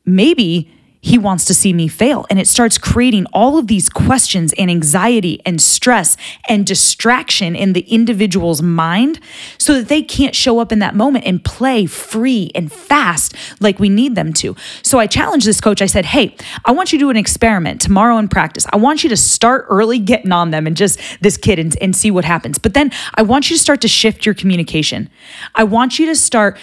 Maybe 0.03 0.73
he 1.05 1.17
wants 1.17 1.43
to 1.45 1.53
see 1.53 1.73
me 1.73 1.89
fail. 1.89 2.25
And 2.29 2.39
it 2.39 2.47
starts 2.47 2.77
creating 2.77 3.25
all 3.33 3.57
of 3.57 3.67
these 3.67 3.89
questions 3.89 4.53
and 4.57 4.71
anxiety 4.71 5.41
and 5.45 5.61
stress 5.61 6.15
and 6.47 6.65
distraction 6.65 7.57
in 7.57 7.73
the 7.73 7.81
individual's 7.81 8.61
mind 8.61 9.19
so 9.57 9.73
that 9.73 9.89
they 9.89 10.01
can't 10.01 10.33
show 10.33 10.59
up 10.59 10.71
in 10.71 10.79
that 10.79 10.95
moment 10.95 11.25
and 11.25 11.43
play 11.43 11.85
free 11.85 12.51
and 12.55 12.71
fast 12.71 13.35
like 13.59 13.79
we 13.79 13.89
need 13.89 14.15
them 14.15 14.31
to. 14.31 14.55
So 14.81 14.97
I 14.97 15.07
challenged 15.07 15.45
this 15.45 15.59
coach. 15.59 15.81
I 15.81 15.87
said, 15.87 16.05
Hey, 16.05 16.37
I 16.63 16.71
want 16.71 16.93
you 16.93 16.99
to 16.99 17.03
do 17.03 17.09
an 17.09 17.17
experiment 17.17 17.81
tomorrow 17.81 18.17
in 18.17 18.29
practice. 18.29 18.65
I 18.71 18.77
want 18.77 19.03
you 19.03 19.09
to 19.09 19.17
start 19.17 19.65
early 19.69 19.99
getting 19.99 20.31
on 20.31 20.51
them 20.51 20.65
and 20.65 20.77
just 20.77 21.01
this 21.19 21.35
kid 21.35 21.59
and, 21.59 21.77
and 21.81 21.93
see 21.93 22.11
what 22.11 22.23
happens. 22.23 22.57
But 22.57 22.75
then 22.75 22.91
I 23.15 23.23
want 23.23 23.49
you 23.49 23.57
to 23.57 23.61
start 23.61 23.81
to 23.81 23.89
shift 23.89 24.25
your 24.25 24.35
communication. 24.35 25.09
I 25.53 25.65
want 25.65 25.99
you 25.99 26.05
to 26.05 26.15
start 26.15 26.57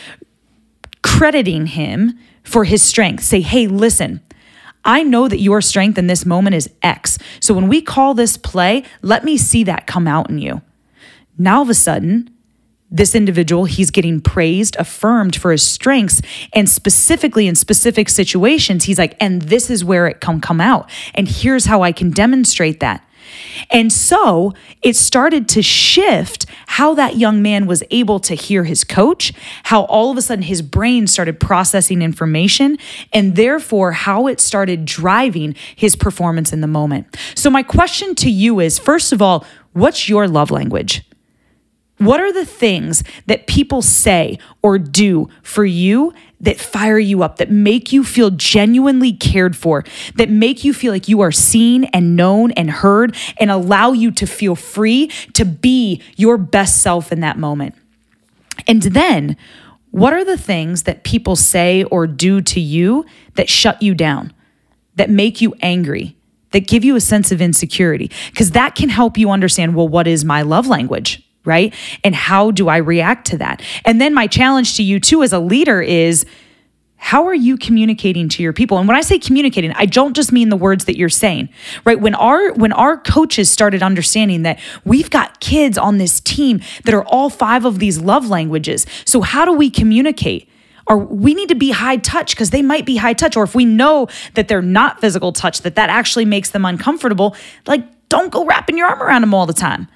crediting 1.03 1.67
him 1.67 2.19
for 2.43 2.65
his 2.65 2.83
strength. 2.83 3.23
Say, 3.23 3.43
hey, 3.43 3.67
listen, 3.67 4.23
I 4.85 5.03
know 5.03 5.29
that 5.29 5.41
your 5.41 5.61
strength 5.61 5.99
in 5.99 6.07
this 6.07 6.25
moment 6.25 6.57
is 6.57 6.71
X. 6.83 7.19
So 7.41 7.55
when 7.55 7.69
we 7.69 7.83
call 7.83 8.15
this 8.15 8.37
play, 8.37 8.85
let 9.03 9.25
me 9.25 9.37
see 9.37 9.65
that 9.65 9.87
come 9.87 10.07
out 10.07 10.31
in 10.31 10.39
you. 10.39 10.63
Now, 11.39 11.57
all 11.57 11.63
of 11.63 11.71
a 11.71 11.75
sudden, 11.75 12.31
this 12.91 13.15
individual, 13.15 13.67
he's 13.67 13.91
getting 13.91 14.21
praised, 14.21 14.75
affirmed 14.77 15.37
for 15.37 15.53
his 15.53 15.65
strengths, 15.65 16.21
and 16.53 16.69
specifically 16.69 17.47
in 17.47 17.55
specific 17.55 18.09
situations, 18.09 18.85
he's 18.85 18.99
like, 18.99 19.17
and 19.21 19.43
this 19.43 19.71
is 19.71 19.85
where 19.85 20.07
it 20.09 20.21
can 20.21 20.41
come 20.41 20.61
out. 20.61 20.91
And 21.15 21.29
here's 21.29 21.67
how 21.67 21.83
I 21.83 21.93
can 21.93 22.11
demonstrate 22.11 22.81
that. 22.81 23.07
And 23.71 23.93
so 23.93 24.55
it 24.83 24.97
started 24.97 25.49
to 25.51 25.63
shift 25.63 26.47
how 26.67 26.95
that 26.95 27.17
young 27.17 27.43
man 27.43 27.67
was 27.67 27.83
able 27.91 28.21
to 28.21 28.35
hear 28.35 28.65
his 28.65 28.85
coach, 28.85 29.33
how 29.65 29.83
all 29.83 30.11
of 30.11 30.17
a 30.17 30.23
sudden 30.23 30.43
his 30.43 30.63
brain 30.63 31.07
started 31.07 31.41
processing 31.41 32.03
information, 32.03 32.79
and 33.13 33.37
therefore 33.37 33.93
how 33.93 34.27
it 34.27 34.41
started 34.41 34.85
driving 34.85 35.55
his 35.77 35.97
performance 35.97 36.53
in 36.53 36.61
the 36.61 36.67
moment. 36.67 37.17
So, 37.35 37.51
my 37.51 37.63
question 37.63 38.15
to 38.17 38.31
you 38.31 38.61
is 38.61 38.79
first 38.79 39.13
of 39.13 39.21
all, 39.21 39.45
what's 39.73 40.09
your 40.09 40.29
love 40.29 40.51
language? 40.51 41.03
What 41.99 42.19
are 42.19 42.33
the 42.33 42.47
things 42.47 43.05
that 43.27 43.47
people 43.47 43.83
say 43.83 44.39
or 44.63 44.79
do 44.79 45.29
for 45.43 45.67
you 45.67 46.15
that 46.41 46.59
fire 46.59 46.99
you 46.99 47.23
up, 47.23 47.37
that 47.37 47.51
make 47.51 47.93
you 47.93 48.03
feel 48.03 48.31
genuinely 48.31 49.13
cared 49.13 49.57
for, 49.57 49.85
that 50.15 50.31
make 50.31 50.65
you 50.65 50.73
feel 50.73 50.93
like 50.93 51.09
you 51.09 51.21
are 51.21 51.33
seen 51.33 51.85
and 51.85 52.17
known 52.17 52.51
and 52.53 52.71
heard, 52.71 53.17
and 53.39 53.51
allow 53.51 53.93
you 53.93 54.11
to 54.11 54.27
feel 54.27 54.57
free 54.57 55.09
to 55.35 55.45
be 55.45 56.03
your 56.17 56.39
best 56.39 56.83
self 56.83 57.13
in 57.13 57.21
that 57.21 57.39
moment? 57.39 57.75
And 58.67 58.83
then, 58.83 59.37
what 59.91 60.13
are 60.13 60.25
the 60.25 60.39
things 60.39 60.85
that 60.85 61.05
people 61.05 61.37
say 61.37 61.85
or 61.85 62.07
do 62.07 62.41
to 62.41 62.61
you 62.61 63.05
that 63.35 63.49
shut 63.49 63.83
you 63.83 63.95
down, 63.95 64.33
that 64.95 65.11
make 65.11 65.41
you 65.41 65.55
angry, 65.61 66.17
that 66.53 66.67
give 66.67 66.85
you 66.85 66.97
a 66.97 67.01
sense 67.01 67.33
of 67.33 67.41
insecurity? 67.41 68.11
Because 68.31 68.53
that 68.53 68.75
can 68.75 68.89
help 68.89 69.19
you 69.19 69.31
understand 69.31 69.75
well, 69.75 69.89
what 69.89 70.07
is 70.07 70.25
my 70.25 70.43
love 70.43 70.67
language? 70.69 71.27
Right? 71.45 71.75
And 72.05 72.15
how 72.15 72.51
do 72.51 72.69
I 72.69 72.79
react 72.79 73.27
to 73.29 73.39
that? 73.39 73.63
And 73.85 74.01
then 74.01 74.15
my 74.15 74.27
challenge 74.27 74.77
to 74.77 74.83
you 74.83 75.01
too 75.01 75.23
as 75.23 75.33
a 75.33 75.39
leader 75.39 75.81
is 75.81 76.27
how 76.97 77.27
are 77.27 77.35
you 77.35 77.57
communicating 77.57 78.29
to 78.29 78.43
your 78.43 78.53
people? 78.53 78.77
And 78.77 78.87
when 78.87 78.97
i 78.97 79.01
say 79.01 79.19
communicating 79.19 79.73
i 79.73 79.87
don't 79.87 80.15
just 80.15 80.33
mean 80.33 80.51
the 80.51 80.57
words 80.57 80.85
that 80.85 80.99
you're 80.99 81.09
saying 81.09 81.49
right? 81.85 82.01
When 82.01 82.15
our 82.15 82.53
when 82.53 82.73
our 82.73 82.97
coaches 82.97 83.51
started 83.51 83.83
understanding 83.83 84.43
that 84.43 84.59
we've 84.85 85.11
got 85.11 85.41
kids 85.41 85.79
on 85.79 85.99
this 85.99 86.21
team 86.21 86.61
that 86.85 86.95
are 86.95 87.05
all 87.05 87.31
five 87.31 87.65
of 87.65 87.79
these 87.79 87.99
love 87.99 88.29
languages. 88.29 88.87
So 89.05 89.23
how 89.23 89.45
do 89.45 89.53
we 89.53 89.71
communicate? 89.71 90.49
Or 90.87 90.99
we 90.99 91.35
need 91.35 91.49
to 91.51 91.55
be 91.55 91.71
high 91.71 91.99
touch 91.99 92.35
because 92.35 92.51
they 92.51 92.63
might 92.63 92.85
be 92.85 92.97
high 92.97 93.13
touch. 93.13 93.37
Or 93.37 93.45
if 93.45 93.55
we 93.55 93.65
know 93.65 94.09
that 94.35 94.49
they're 94.49 94.63
not 94.63 95.01
physical 95.01 95.33
touch 95.33 95.63
that 95.63 95.77
that 95.77 95.91
actually 95.91 96.25
makes 96.25 96.51
them 96.51 96.65
uncomfortable 96.65 97.37
like 97.67 97.85
don't 98.09 98.33
go 98.33 98.45
wrapping 98.45 98.77
your 98.77 98.89
arm 98.89 99.03
around 99.03 99.21
them 99.21 99.33
all 99.33 99.47
the 99.47 99.53
time 99.53 99.89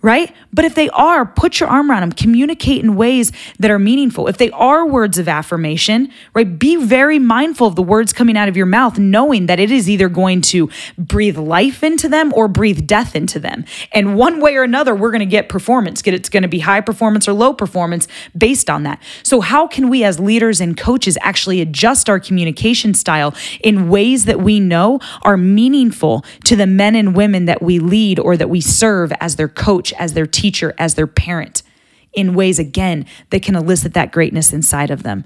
right? 0.00 0.32
But 0.52 0.64
if 0.64 0.76
they 0.76 0.88
are, 0.90 1.26
put 1.26 1.58
your 1.58 1.68
arm 1.68 1.90
around 1.90 2.02
them, 2.02 2.12
communicate 2.12 2.84
in 2.84 2.94
ways 2.94 3.32
that 3.58 3.70
are 3.70 3.80
meaningful. 3.80 4.28
If 4.28 4.38
they 4.38 4.50
are 4.52 4.86
words 4.86 5.18
of 5.18 5.26
affirmation, 5.26 6.12
right, 6.34 6.58
be 6.58 6.76
very 6.76 7.18
mindful 7.18 7.66
of 7.66 7.74
the 7.74 7.82
words 7.82 8.12
coming 8.12 8.36
out 8.36 8.48
of 8.48 8.56
your 8.56 8.66
mouth, 8.66 8.98
knowing 8.98 9.46
that 9.46 9.58
it 9.58 9.72
is 9.72 9.90
either 9.90 10.08
going 10.08 10.40
to 10.42 10.70
breathe 10.96 11.36
life 11.36 11.82
into 11.82 12.08
them 12.08 12.32
or 12.34 12.46
breathe 12.46 12.86
death 12.86 13.16
into 13.16 13.40
them. 13.40 13.64
And 13.92 14.16
one 14.16 14.40
way 14.40 14.56
or 14.56 14.62
another, 14.62 14.94
we're 14.94 15.10
going 15.10 15.18
to 15.20 15.26
get 15.26 15.48
performance. 15.48 16.00
It's 16.06 16.28
going 16.28 16.44
to 16.44 16.48
be 16.48 16.60
high 16.60 16.80
performance 16.80 17.26
or 17.26 17.32
low 17.32 17.52
performance 17.52 18.06
based 18.36 18.70
on 18.70 18.84
that. 18.84 19.02
So, 19.24 19.40
how 19.40 19.66
can 19.66 19.88
we 19.88 20.04
as 20.04 20.20
leaders 20.20 20.60
and 20.60 20.76
coaches 20.76 21.18
actually 21.22 21.60
adjust 21.60 22.08
our 22.08 22.20
communication 22.20 22.94
style 22.94 23.34
in 23.60 23.88
ways 23.88 24.26
that 24.26 24.40
we 24.40 24.60
know 24.60 25.00
are 25.22 25.36
meaningful 25.36 26.24
to 26.44 26.54
the 26.54 26.66
men 26.66 26.94
and 26.94 27.16
women 27.16 27.46
that 27.46 27.62
we 27.62 27.80
lead 27.80 28.20
or 28.20 28.36
that 28.36 28.48
we 28.48 28.60
serve 28.60 29.12
as 29.20 29.36
their 29.36 29.48
coach? 29.48 29.87
Coach, 29.88 30.00
as 30.00 30.12
their 30.14 30.26
teacher, 30.26 30.74
as 30.78 30.94
their 30.94 31.06
parent 31.06 31.62
in 32.12 32.34
ways, 32.34 32.58
again, 32.58 33.06
that 33.30 33.42
can 33.42 33.54
elicit 33.54 33.94
that 33.94 34.12
greatness 34.12 34.52
inside 34.52 34.90
of 34.90 35.02
them. 35.02 35.24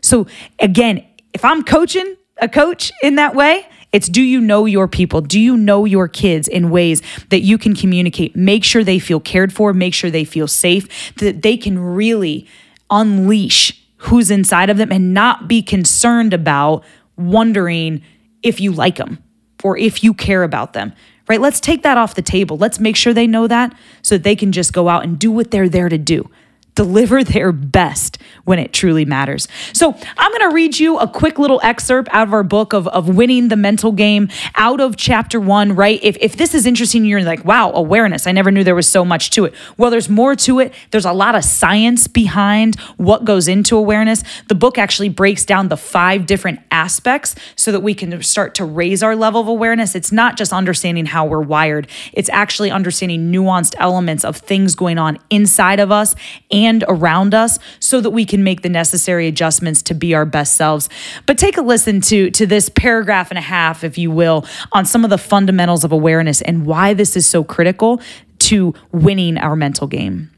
So, 0.00 0.26
again, 0.58 1.04
if 1.32 1.44
I'm 1.44 1.62
coaching 1.62 2.16
a 2.38 2.48
coach 2.48 2.90
in 3.02 3.16
that 3.16 3.34
way, 3.34 3.66
it's 3.92 4.08
do 4.08 4.22
you 4.22 4.40
know 4.40 4.64
your 4.64 4.88
people? 4.88 5.20
Do 5.20 5.38
you 5.38 5.56
know 5.56 5.84
your 5.84 6.08
kids 6.08 6.48
in 6.48 6.70
ways 6.70 7.02
that 7.28 7.42
you 7.42 7.58
can 7.58 7.74
communicate? 7.74 8.34
Make 8.34 8.64
sure 8.64 8.82
they 8.82 8.98
feel 8.98 9.20
cared 9.20 9.52
for, 9.52 9.74
make 9.74 9.92
sure 9.92 10.10
they 10.10 10.24
feel 10.24 10.48
safe, 10.48 11.14
that 11.16 11.42
they 11.42 11.56
can 11.56 11.78
really 11.78 12.46
unleash 12.90 13.78
who's 13.98 14.30
inside 14.30 14.70
of 14.70 14.78
them 14.78 14.90
and 14.90 15.14
not 15.14 15.46
be 15.46 15.62
concerned 15.62 16.34
about 16.34 16.84
wondering 17.16 18.02
if 18.42 18.60
you 18.60 18.72
like 18.72 18.96
them 18.96 19.22
or 19.62 19.76
if 19.76 20.02
you 20.02 20.12
care 20.14 20.42
about 20.42 20.72
them, 20.72 20.92
right? 21.28 21.40
Let's 21.40 21.60
take 21.60 21.82
that 21.82 21.96
off 21.96 22.14
the 22.14 22.22
table. 22.22 22.56
Let's 22.56 22.78
make 22.78 22.96
sure 22.96 23.14
they 23.14 23.26
know 23.26 23.46
that 23.46 23.74
so 24.02 24.16
that 24.16 24.24
they 24.24 24.36
can 24.36 24.52
just 24.52 24.72
go 24.72 24.88
out 24.88 25.04
and 25.04 25.18
do 25.18 25.30
what 25.30 25.50
they're 25.50 25.68
there 25.68 25.88
to 25.88 25.98
do 25.98 26.30
deliver 26.74 27.22
their 27.22 27.52
best 27.52 28.18
when 28.44 28.58
it 28.58 28.72
truly 28.72 29.04
matters. 29.04 29.48
So, 29.72 29.96
I'm 30.18 30.30
going 30.32 30.50
to 30.50 30.54
read 30.54 30.78
you 30.78 30.98
a 30.98 31.08
quick 31.08 31.38
little 31.38 31.60
excerpt 31.62 32.08
out 32.12 32.26
of 32.28 32.34
our 32.34 32.42
book 32.42 32.72
of, 32.72 32.88
of 32.88 33.08
winning 33.08 33.48
the 33.48 33.56
mental 33.56 33.92
game 33.92 34.28
out 34.54 34.80
of 34.80 34.96
chapter 34.96 35.40
one, 35.40 35.74
right? 35.74 36.00
If, 36.02 36.16
if 36.20 36.36
this 36.36 36.54
is 36.54 36.66
interesting, 36.66 37.04
you're 37.04 37.22
like, 37.22 37.44
wow, 37.44 37.72
awareness. 37.72 38.26
I 38.26 38.32
never 38.32 38.50
knew 38.50 38.64
there 38.64 38.74
was 38.74 38.88
so 38.88 39.04
much 39.04 39.30
to 39.30 39.44
it. 39.44 39.54
Well, 39.76 39.90
there's 39.90 40.08
more 40.08 40.34
to 40.36 40.60
it. 40.60 40.72
There's 40.90 41.04
a 41.04 41.12
lot 41.12 41.34
of 41.34 41.44
science 41.44 42.06
behind 42.06 42.78
what 42.96 43.24
goes 43.24 43.48
into 43.48 43.76
awareness. 43.76 44.24
The 44.48 44.54
book 44.54 44.78
actually 44.78 45.08
breaks 45.08 45.44
down 45.44 45.68
the 45.68 45.76
five 45.76 46.26
different 46.26 46.60
aspects 46.70 47.34
so 47.56 47.72
that 47.72 47.80
we 47.80 47.94
can 47.94 48.22
start 48.22 48.54
to 48.56 48.64
raise 48.64 49.02
our 49.02 49.16
level 49.16 49.40
of 49.40 49.48
awareness. 49.48 49.94
It's 49.94 50.12
not 50.12 50.36
just 50.36 50.52
understanding 50.52 51.06
how 51.06 51.24
we're 51.26 51.40
wired, 51.40 51.88
it's 52.12 52.28
actually 52.30 52.70
understanding 52.70 53.32
nuanced 53.32 53.74
elements 53.78 54.24
of 54.24 54.36
things 54.36 54.74
going 54.74 54.98
on 54.98 55.18
inside 55.30 55.80
of 55.80 55.90
us 55.90 56.14
and 56.50 56.84
around 56.88 57.34
us 57.34 57.58
so 57.80 58.00
that 58.00 58.10
we 58.10 58.24
can 58.32 58.42
make 58.42 58.62
the 58.62 58.68
necessary 58.70 59.28
adjustments 59.28 59.82
to 59.82 59.92
be 59.92 60.14
our 60.14 60.24
best 60.24 60.54
selves. 60.54 60.88
But 61.26 61.36
take 61.36 61.58
a 61.58 61.60
listen 61.60 62.00
to, 62.00 62.30
to 62.30 62.46
this 62.46 62.70
paragraph 62.70 63.30
and 63.30 63.36
a 63.36 63.42
half, 63.42 63.84
if 63.84 63.98
you 63.98 64.10
will, 64.10 64.46
on 64.72 64.86
some 64.86 65.04
of 65.04 65.10
the 65.10 65.18
fundamentals 65.18 65.84
of 65.84 65.92
awareness 65.92 66.40
and 66.40 66.64
why 66.64 66.94
this 66.94 67.14
is 67.14 67.26
so 67.26 67.44
critical 67.44 68.00
to 68.38 68.72
winning 68.90 69.36
our 69.36 69.54
mental 69.54 69.86
game. 69.86 70.30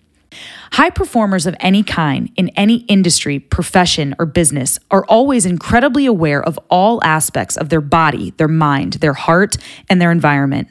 High 0.73 0.91
performers 0.91 1.47
of 1.47 1.55
any 1.61 1.85
kind 1.85 2.33
in 2.35 2.49
any 2.57 2.79
industry, 2.89 3.39
profession, 3.39 4.17
or 4.19 4.27
business 4.27 4.81
are 4.91 5.05
always 5.05 5.47
incredibly 5.47 6.05
aware 6.05 6.43
of 6.43 6.59
all 6.69 6.99
aspects 7.05 7.57
of 7.57 7.69
their 7.69 7.81
body, 7.81 8.33
their 8.39 8.49
mind, 8.49 8.95
their 8.95 9.13
heart, 9.13 9.57
and 9.89 10.03
their 10.03 10.11
environment. 10.11 10.67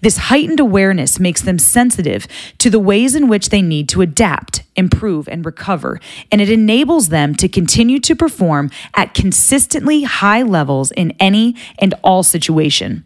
This 0.00 0.16
heightened 0.16 0.60
awareness 0.60 1.18
makes 1.18 1.42
them 1.42 1.58
sensitive 1.58 2.26
to 2.58 2.70
the 2.70 2.78
ways 2.78 3.14
in 3.14 3.28
which 3.28 3.48
they 3.48 3.62
need 3.62 3.88
to 3.90 4.02
adapt, 4.02 4.62
improve, 4.76 5.28
and 5.28 5.44
recover, 5.44 6.00
and 6.30 6.40
it 6.40 6.50
enables 6.50 7.08
them 7.08 7.34
to 7.36 7.48
continue 7.48 7.98
to 8.00 8.16
perform 8.16 8.70
at 8.94 9.14
consistently 9.14 10.02
high 10.02 10.42
levels 10.42 10.90
in 10.92 11.12
any 11.20 11.56
and 11.78 11.94
all 12.02 12.22
situation. 12.22 13.04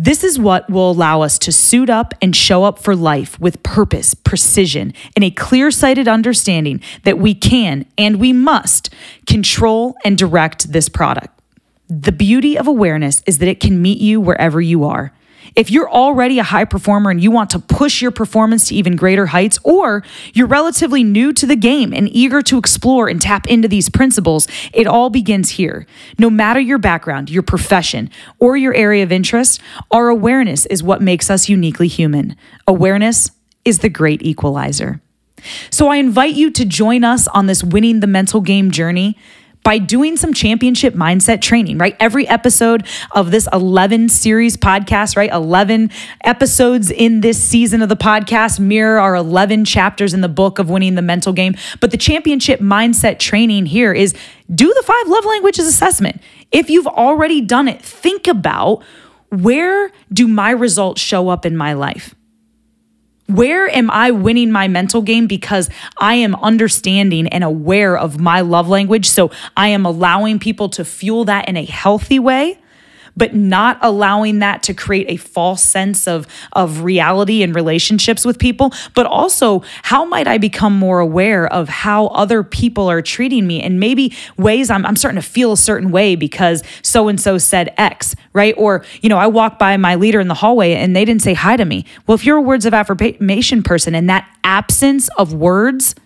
This 0.00 0.22
is 0.22 0.38
what 0.38 0.70
will 0.70 0.92
allow 0.92 1.22
us 1.22 1.40
to 1.40 1.50
suit 1.50 1.90
up 1.90 2.14
and 2.22 2.34
show 2.34 2.62
up 2.62 2.78
for 2.78 2.94
life 2.94 3.38
with 3.40 3.64
purpose, 3.64 4.14
precision, 4.14 4.94
and 5.16 5.24
a 5.24 5.30
clear 5.32 5.72
sighted 5.72 6.06
understanding 6.06 6.80
that 7.02 7.18
we 7.18 7.34
can 7.34 7.84
and 7.98 8.20
we 8.20 8.32
must 8.32 8.94
control 9.26 9.96
and 10.04 10.16
direct 10.16 10.70
this 10.70 10.88
product. 10.88 11.36
The 11.88 12.12
beauty 12.12 12.56
of 12.56 12.68
awareness 12.68 13.22
is 13.26 13.38
that 13.38 13.48
it 13.48 13.58
can 13.58 13.82
meet 13.82 13.98
you 13.98 14.20
wherever 14.20 14.60
you 14.60 14.84
are. 14.84 15.12
If 15.56 15.70
you're 15.70 15.90
already 15.90 16.38
a 16.38 16.44
high 16.44 16.64
performer 16.64 17.10
and 17.10 17.22
you 17.22 17.30
want 17.30 17.50
to 17.50 17.58
push 17.58 18.02
your 18.02 18.10
performance 18.10 18.68
to 18.68 18.74
even 18.74 18.96
greater 18.96 19.26
heights, 19.26 19.58
or 19.64 20.02
you're 20.32 20.46
relatively 20.46 21.04
new 21.04 21.32
to 21.34 21.46
the 21.46 21.56
game 21.56 21.92
and 21.92 22.08
eager 22.10 22.42
to 22.42 22.58
explore 22.58 23.08
and 23.08 23.20
tap 23.20 23.46
into 23.46 23.68
these 23.68 23.88
principles, 23.88 24.48
it 24.72 24.86
all 24.86 25.10
begins 25.10 25.50
here. 25.50 25.86
No 26.18 26.30
matter 26.30 26.60
your 26.60 26.78
background, 26.78 27.30
your 27.30 27.42
profession, 27.42 28.10
or 28.38 28.56
your 28.56 28.74
area 28.74 29.02
of 29.02 29.12
interest, 29.12 29.60
our 29.90 30.08
awareness 30.08 30.66
is 30.66 30.82
what 30.82 31.02
makes 31.02 31.30
us 31.30 31.48
uniquely 31.48 31.88
human. 31.88 32.36
Awareness 32.66 33.30
is 33.64 33.80
the 33.80 33.88
great 33.88 34.22
equalizer. 34.22 35.00
So 35.70 35.88
I 35.88 35.96
invite 35.96 36.34
you 36.34 36.50
to 36.50 36.64
join 36.64 37.04
us 37.04 37.28
on 37.28 37.46
this 37.46 37.62
winning 37.62 38.00
the 38.00 38.06
mental 38.06 38.40
game 38.40 38.70
journey 38.70 39.16
by 39.62 39.78
doing 39.78 40.16
some 40.16 40.32
championship 40.32 40.94
mindset 40.94 41.40
training, 41.40 41.78
right? 41.78 41.96
Every 42.00 42.26
episode 42.26 42.86
of 43.12 43.30
this 43.30 43.48
11 43.52 44.08
series 44.08 44.56
podcast, 44.56 45.16
right? 45.16 45.30
11 45.30 45.90
episodes 46.24 46.90
in 46.90 47.20
this 47.20 47.42
season 47.42 47.82
of 47.82 47.88
the 47.88 47.96
podcast 47.96 48.60
mirror 48.60 48.98
our 48.98 49.14
11 49.14 49.64
chapters 49.64 50.14
in 50.14 50.20
the 50.20 50.28
book 50.28 50.58
of 50.58 50.70
winning 50.70 50.94
the 50.94 51.02
mental 51.02 51.32
game. 51.32 51.54
But 51.80 51.90
the 51.90 51.96
championship 51.96 52.60
mindset 52.60 53.18
training 53.18 53.66
here 53.66 53.92
is 53.92 54.14
do 54.52 54.72
the 54.72 54.82
five 54.82 55.08
love 55.08 55.24
languages 55.24 55.66
assessment. 55.66 56.20
If 56.50 56.70
you've 56.70 56.86
already 56.86 57.40
done 57.40 57.68
it, 57.68 57.82
think 57.82 58.26
about 58.26 58.82
where 59.30 59.92
do 60.12 60.26
my 60.26 60.50
results 60.50 61.02
show 61.02 61.28
up 61.28 61.44
in 61.44 61.56
my 61.56 61.74
life? 61.74 62.14
Where 63.28 63.68
am 63.68 63.90
I 63.90 64.10
winning 64.10 64.50
my 64.50 64.68
mental 64.68 65.02
game 65.02 65.26
because 65.26 65.68
I 65.98 66.14
am 66.14 66.34
understanding 66.36 67.28
and 67.28 67.44
aware 67.44 67.94
of 67.94 68.18
my 68.18 68.40
love 68.40 68.70
language? 68.70 69.06
So 69.06 69.30
I 69.54 69.68
am 69.68 69.84
allowing 69.84 70.38
people 70.38 70.70
to 70.70 70.84
fuel 70.84 71.26
that 71.26 71.46
in 71.46 71.54
a 71.58 71.64
healthy 71.66 72.18
way 72.18 72.58
but 73.18 73.34
not 73.34 73.78
allowing 73.82 74.38
that 74.38 74.62
to 74.62 74.74
create 74.74 75.06
a 75.08 75.16
false 75.16 75.62
sense 75.62 76.06
of, 76.06 76.26
of 76.52 76.82
reality 76.82 77.42
and 77.42 77.54
relationships 77.54 78.24
with 78.24 78.38
people. 78.38 78.72
But 78.94 79.06
also, 79.06 79.62
how 79.82 80.04
might 80.04 80.28
I 80.28 80.38
become 80.38 80.72
more 80.72 81.00
aware 81.00 81.52
of 81.52 81.68
how 81.68 82.06
other 82.06 82.42
people 82.44 82.88
are 82.88 83.02
treating 83.02 83.46
me 83.46 83.60
and 83.60 83.80
maybe 83.80 84.14
ways 84.36 84.70
I'm, 84.70 84.86
I'm 84.86 84.96
starting 84.96 85.20
to 85.20 85.28
feel 85.28 85.52
a 85.52 85.56
certain 85.56 85.90
way 85.90 86.14
because 86.14 86.62
so 86.82 87.08
and 87.08 87.20
so 87.20 87.36
said 87.38 87.74
X, 87.76 88.14
right? 88.32 88.54
Or, 88.56 88.84
you 89.02 89.08
know, 89.08 89.18
I 89.18 89.26
walk 89.26 89.58
by 89.58 89.76
my 89.76 89.96
leader 89.96 90.20
in 90.20 90.28
the 90.28 90.34
hallway 90.34 90.74
and 90.74 90.94
they 90.94 91.04
didn't 91.04 91.22
say 91.22 91.34
hi 91.34 91.56
to 91.56 91.64
me. 91.64 91.84
Well, 92.06 92.14
if 92.14 92.24
you're 92.24 92.36
a 92.36 92.42
words 92.42 92.66
of 92.66 92.72
affirmation 92.72 93.62
person 93.64 93.94
and 93.94 94.08
that 94.08 94.32
absence 94.44 95.08
of 95.18 95.34
words 95.34 95.96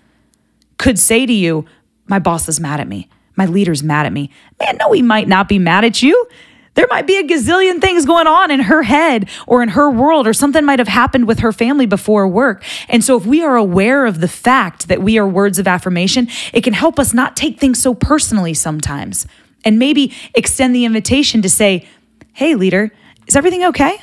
could 0.78 0.98
say 0.98 1.26
to 1.26 1.32
you, 1.32 1.66
my 2.06 2.18
boss 2.18 2.48
is 2.48 2.58
mad 2.58 2.80
at 2.80 2.88
me. 2.88 3.08
My 3.36 3.46
leader's 3.46 3.82
mad 3.82 4.06
at 4.06 4.12
me. 4.12 4.30
Man, 4.60 4.76
no, 4.78 4.92
he 4.92 5.02
might 5.02 5.28
not 5.28 5.48
be 5.48 5.58
mad 5.58 5.84
at 5.84 6.02
you. 6.02 6.26
There 6.74 6.86
might 6.88 7.06
be 7.06 7.18
a 7.18 7.22
gazillion 7.22 7.80
things 7.80 8.06
going 8.06 8.26
on 8.26 8.50
in 8.50 8.60
her 8.60 8.82
head 8.82 9.28
or 9.46 9.62
in 9.62 9.70
her 9.70 9.90
world, 9.90 10.26
or 10.26 10.32
something 10.32 10.64
might 10.64 10.78
have 10.78 10.88
happened 10.88 11.28
with 11.28 11.40
her 11.40 11.52
family 11.52 11.84
before 11.84 12.26
work. 12.26 12.64
And 12.88 13.04
so, 13.04 13.16
if 13.16 13.26
we 13.26 13.42
are 13.42 13.56
aware 13.56 14.06
of 14.06 14.20
the 14.20 14.28
fact 14.28 14.88
that 14.88 15.02
we 15.02 15.18
are 15.18 15.28
words 15.28 15.58
of 15.58 15.68
affirmation, 15.68 16.28
it 16.52 16.62
can 16.62 16.72
help 16.72 16.98
us 16.98 17.12
not 17.12 17.36
take 17.36 17.60
things 17.60 17.80
so 17.80 17.94
personally 17.94 18.54
sometimes 18.54 19.26
and 19.64 19.78
maybe 19.78 20.14
extend 20.34 20.74
the 20.74 20.84
invitation 20.84 21.42
to 21.42 21.48
say, 21.48 21.86
Hey, 22.32 22.54
leader, 22.54 22.90
is 23.26 23.36
everything 23.36 23.64
okay? 23.64 23.98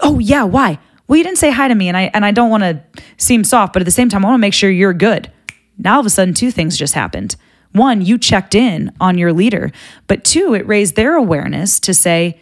Oh, 0.00 0.18
yeah, 0.18 0.42
why? 0.42 0.78
Well, 1.06 1.16
you 1.16 1.24
didn't 1.24 1.38
say 1.38 1.52
hi 1.52 1.68
to 1.68 1.74
me, 1.74 1.88
and 1.88 1.96
I, 1.96 2.10
and 2.12 2.24
I 2.24 2.32
don't 2.32 2.50
want 2.50 2.64
to 2.64 2.82
seem 3.16 3.44
soft, 3.44 3.72
but 3.72 3.82
at 3.82 3.84
the 3.84 3.92
same 3.92 4.08
time, 4.08 4.24
I 4.24 4.28
want 4.28 4.38
to 4.38 4.42
make 4.42 4.54
sure 4.54 4.70
you're 4.70 4.92
good. 4.92 5.30
Now, 5.78 5.94
all 5.94 6.00
of 6.00 6.06
a 6.06 6.10
sudden, 6.10 6.34
two 6.34 6.50
things 6.50 6.76
just 6.76 6.94
happened 6.94 7.36
one, 7.76 8.02
you 8.02 8.18
checked 8.18 8.54
in 8.54 8.92
on 9.00 9.18
your 9.18 9.32
leader, 9.32 9.70
but 10.06 10.24
two, 10.24 10.54
it 10.54 10.66
raised 10.66 10.96
their 10.96 11.14
awareness 11.14 11.78
to 11.80 11.94
say, 11.94 12.40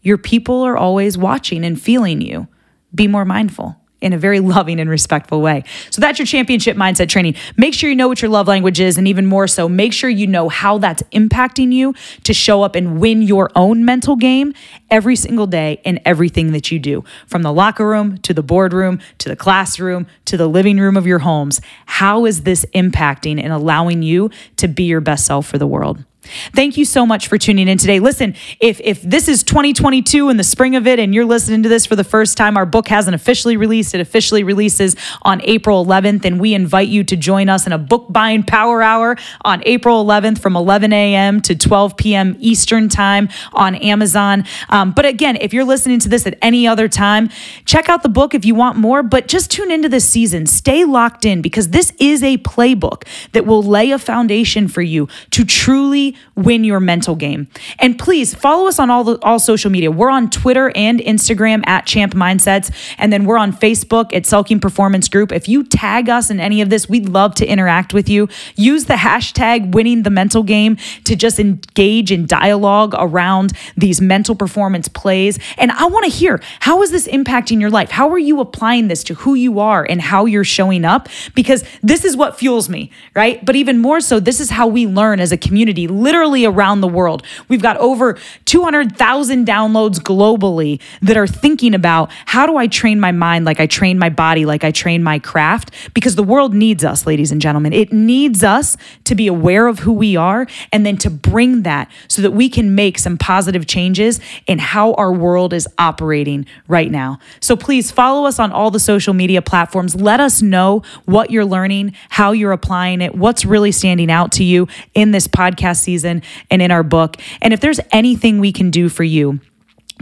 your 0.00 0.18
people 0.18 0.62
are 0.62 0.76
always 0.76 1.16
watching 1.16 1.64
and 1.64 1.80
feeling 1.80 2.20
you. 2.20 2.48
Be 2.94 3.06
more 3.06 3.24
mindful 3.24 3.81
in 4.02 4.12
a 4.12 4.18
very 4.18 4.40
loving 4.40 4.80
and 4.80 4.90
respectful 4.90 5.40
way. 5.40 5.64
So 5.90 6.00
that's 6.00 6.18
your 6.18 6.26
championship 6.26 6.76
mindset 6.76 7.08
training. 7.08 7.36
Make 7.56 7.74
sure 7.74 7.88
you 7.88 7.96
know 7.96 8.08
what 8.08 8.22
your 8.22 8.30
love 8.30 8.48
language 8.48 8.80
is, 8.80 8.98
and 8.98 9.06
even 9.08 9.26
more 9.26 9.46
so, 9.46 9.68
make 9.68 9.92
sure 9.92 10.10
you 10.10 10.26
know 10.26 10.48
how 10.48 10.78
that's 10.78 11.02
impacting 11.12 11.72
you 11.72 11.94
to 12.24 12.34
show 12.34 12.62
up 12.62 12.74
and 12.74 13.00
win 13.00 13.22
your 13.22 13.50
own 13.54 13.84
mental 13.84 14.16
game 14.16 14.52
every 14.90 15.16
single 15.16 15.46
day 15.46 15.80
in 15.84 16.00
everything 16.04 16.52
that 16.52 16.70
you 16.70 16.78
do, 16.78 17.04
from 17.26 17.42
the 17.42 17.52
locker 17.52 17.88
room 17.88 18.18
to 18.18 18.34
the 18.34 18.42
boardroom 18.42 19.00
to 19.18 19.28
the 19.28 19.36
classroom 19.36 20.06
to 20.24 20.36
the 20.36 20.48
living 20.48 20.78
room 20.78 20.96
of 20.96 21.06
your 21.06 21.20
homes. 21.20 21.60
How 21.86 22.26
is 22.26 22.42
this 22.42 22.64
impacting 22.74 23.42
and 23.42 23.52
allowing 23.52 24.02
you 24.02 24.30
to 24.56 24.68
be 24.68 24.84
your 24.84 25.00
best 25.00 25.26
self 25.26 25.46
for 25.46 25.58
the 25.58 25.66
world? 25.66 26.04
Thank 26.52 26.76
you 26.76 26.84
so 26.84 27.04
much 27.04 27.26
for 27.26 27.36
tuning 27.36 27.66
in 27.66 27.78
today. 27.78 27.98
Listen, 27.98 28.34
if 28.60 28.80
if 28.80 29.02
this 29.02 29.26
is 29.26 29.42
2022 29.42 30.28
and 30.28 30.38
the 30.38 30.44
spring 30.44 30.76
of 30.76 30.86
it 30.86 31.00
and 31.00 31.12
you're 31.12 31.24
listening 31.24 31.64
to 31.64 31.68
this 31.68 31.84
for 31.84 31.96
the 31.96 32.04
first 32.04 32.36
time, 32.36 32.56
our 32.56 32.64
book 32.64 32.86
hasn't 32.88 33.14
officially 33.14 33.56
released. 33.56 33.92
It 33.94 34.00
officially 34.00 34.44
releases 34.44 34.94
on 35.22 35.40
April 35.42 35.84
11th 35.84 36.24
and 36.24 36.40
we 36.40 36.54
invite 36.54 36.88
you 36.88 37.02
to 37.04 37.16
join 37.16 37.48
us 37.48 37.66
in 37.66 37.72
a 37.72 37.78
book 37.78 38.06
buying 38.08 38.44
power 38.44 38.82
hour 38.82 39.16
on 39.44 39.62
April 39.66 40.04
11th 40.04 40.38
from 40.38 40.54
11 40.54 40.92
a.m. 40.92 41.40
to 41.40 41.56
12 41.56 41.96
p.m. 41.96 42.36
Eastern 42.38 42.88
time 42.88 43.28
on 43.52 43.74
Amazon. 43.76 44.44
Um, 44.68 44.92
but 44.92 45.04
again, 45.04 45.36
if 45.36 45.52
you're 45.52 45.64
listening 45.64 45.98
to 46.00 46.08
this 46.08 46.26
at 46.26 46.38
any 46.40 46.68
other 46.68 46.88
time, 46.88 47.30
check 47.64 47.88
out 47.88 48.04
the 48.04 48.08
book 48.08 48.32
if 48.32 48.44
you 48.44 48.54
want 48.54 48.76
more, 48.76 49.02
but 49.02 49.26
just 49.26 49.50
tune 49.50 49.72
into 49.72 49.88
this 49.88 50.08
season. 50.08 50.46
Stay 50.46 50.84
locked 50.84 51.24
in 51.24 51.42
because 51.42 51.70
this 51.70 51.92
is 51.98 52.22
a 52.22 52.38
playbook 52.38 53.06
that 53.32 53.44
will 53.44 53.62
lay 53.62 53.90
a 53.90 53.98
foundation 53.98 54.68
for 54.68 54.82
you 54.82 55.08
to 55.30 55.44
truly 55.44 56.11
win 56.34 56.64
your 56.64 56.80
mental 56.80 57.14
game. 57.14 57.48
And 57.78 57.98
please 57.98 58.34
follow 58.34 58.66
us 58.66 58.78
on 58.78 58.90
all 58.90 59.04
the 59.04 59.18
all 59.22 59.38
social 59.38 59.70
media. 59.70 59.90
We're 59.90 60.10
on 60.10 60.30
Twitter 60.30 60.72
and 60.74 61.00
Instagram 61.00 61.62
at 61.66 61.86
Champ 61.86 62.14
Mindsets, 62.14 62.72
and 62.98 63.12
then 63.12 63.24
we're 63.24 63.38
on 63.38 63.52
Facebook 63.52 64.14
at 64.14 64.24
Selking 64.24 64.60
Performance 64.60 65.08
Group. 65.08 65.32
If 65.32 65.48
you 65.48 65.64
tag 65.64 66.08
us 66.08 66.30
in 66.30 66.40
any 66.40 66.60
of 66.60 66.70
this, 66.70 66.88
we'd 66.88 67.08
love 67.08 67.34
to 67.36 67.46
interact 67.46 67.94
with 67.94 68.08
you. 68.08 68.28
Use 68.56 68.86
the 68.86 68.94
hashtag 68.94 69.72
winning 69.72 70.02
the 70.02 70.10
mental 70.10 70.42
game 70.42 70.76
to 71.04 71.16
just 71.16 71.38
engage 71.38 72.12
in 72.12 72.26
dialogue 72.26 72.94
around 72.98 73.52
these 73.76 74.00
mental 74.00 74.34
performance 74.34 74.88
plays. 74.88 75.38
And 75.58 75.70
I 75.72 75.86
want 75.86 76.04
to 76.04 76.10
hear 76.10 76.40
how 76.60 76.82
is 76.82 76.90
this 76.90 77.08
impacting 77.08 77.60
your 77.60 77.70
life? 77.70 77.90
How 77.90 78.08
are 78.10 78.18
you 78.18 78.40
applying 78.40 78.88
this 78.88 79.04
to 79.04 79.14
who 79.14 79.34
you 79.34 79.58
are 79.58 79.84
and 79.84 80.00
how 80.00 80.26
you're 80.26 80.44
showing 80.44 80.84
up? 80.84 81.08
Because 81.34 81.64
this 81.82 82.04
is 82.04 82.16
what 82.16 82.38
fuels 82.38 82.68
me, 82.68 82.90
right? 83.14 83.44
But 83.44 83.56
even 83.56 83.78
more 83.78 84.00
so, 84.00 84.20
this 84.20 84.40
is 84.40 84.50
how 84.50 84.66
we 84.66 84.86
learn 84.86 85.20
as 85.20 85.32
a 85.32 85.36
community 85.36 85.86
literally 86.02 86.44
around 86.44 86.80
the 86.80 86.88
world. 86.88 87.22
We've 87.48 87.62
got 87.62 87.76
over 87.78 88.18
200,000 88.44 89.46
downloads 89.46 89.98
globally 89.98 90.80
that 91.00 91.16
are 91.16 91.26
thinking 91.26 91.74
about 91.74 92.10
how 92.26 92.46
do 92.46 92.56
I 92.56 92.66
train 92.66 93.00
my 93.00 93.12
mind 93.12 93.44
like 93.44 93.60
I 93.60 93.66
train 93.66 93.98
my 93.98 94.10
body, 94.10 94.44
like 94.44 94.64
I 94.64 94.70
train 94.70 95.02
my 95.02 95.18
craft? 95.18 95.70
Because 95.94 96.16
the 96.16 96.22
world 96.22 96.54
needs 96.54 96.84
us, 96.84 97.06
ladies 97.06 97.30
and 97.32 97.40
gentlemen. 97.40 97.72
It 97.72 97.92
needs 97.92 98.42
us 98.42 98.76
to 99.04 99.14
be 99.14 99.26
aware 99.26 99.66
of 99.66 99.80
who 99.80 99.92
we 99.92 100.16
are 100.16 100.46
and 100.72 100.84
then 100.84 100.96
to 100.98 101.10
bring 101.10 101.62
that 101.62 101.90
so 102.08 102.20
that 102.22 102.32
we 102.32 102.48
can 102.48 102.74
make 102.74 102.98
some 102.98 103.16
positive 103.16 103.66
changes 103.66 104.20
in 104.46 104.58
how 104.58 104.94
our 104.94 105.12
world 105.12 105.52
is 105.52 105.68
operating 105.78 106.46
right 106.66 106.90
now. 106.90 107.18
So 107.40 107.56
please 107.56 107.90
follow 107.90 108.26
us 108.26 108.38
on 108.38 108.50
all 108.50 108.70
the 108.70 108.80
social 108.80 109.14
media 109.14 109.40
platforms. 109.40 109.94
Let 109.94 110.20
us 110.20 110.42
know 110.42 110.82
what 111.04 111.30
you're 111.30 111.44
learning, 111.44 111.94
how 112.08 112.32
you're 112.32 112.52
applying 112.52 113.00
it, 113.00 113.14
what's 113.14 113.44
really 113.44 113.72
standing 113.72 114.10
out 114.10 114.32
to 114.32 114.44
you 114.44 114.66
in 114.94 115.12
this 115.12 115.28
podcast 115.28 115.82
season 115.82 115.91
season 115.92 116.22
and 116.50 116.62
in 116.62 116.70
our 116.70 116.82
book. 116.82 117.16
And 117.42 117.52
if 117.52 117.60
there's 117.60 117.80
anything 117.90 118.40
we 118.40 118.52
can 118.52 118.70
do 118.70 118.88
for 118.88 119.04
you, 119.04 119.40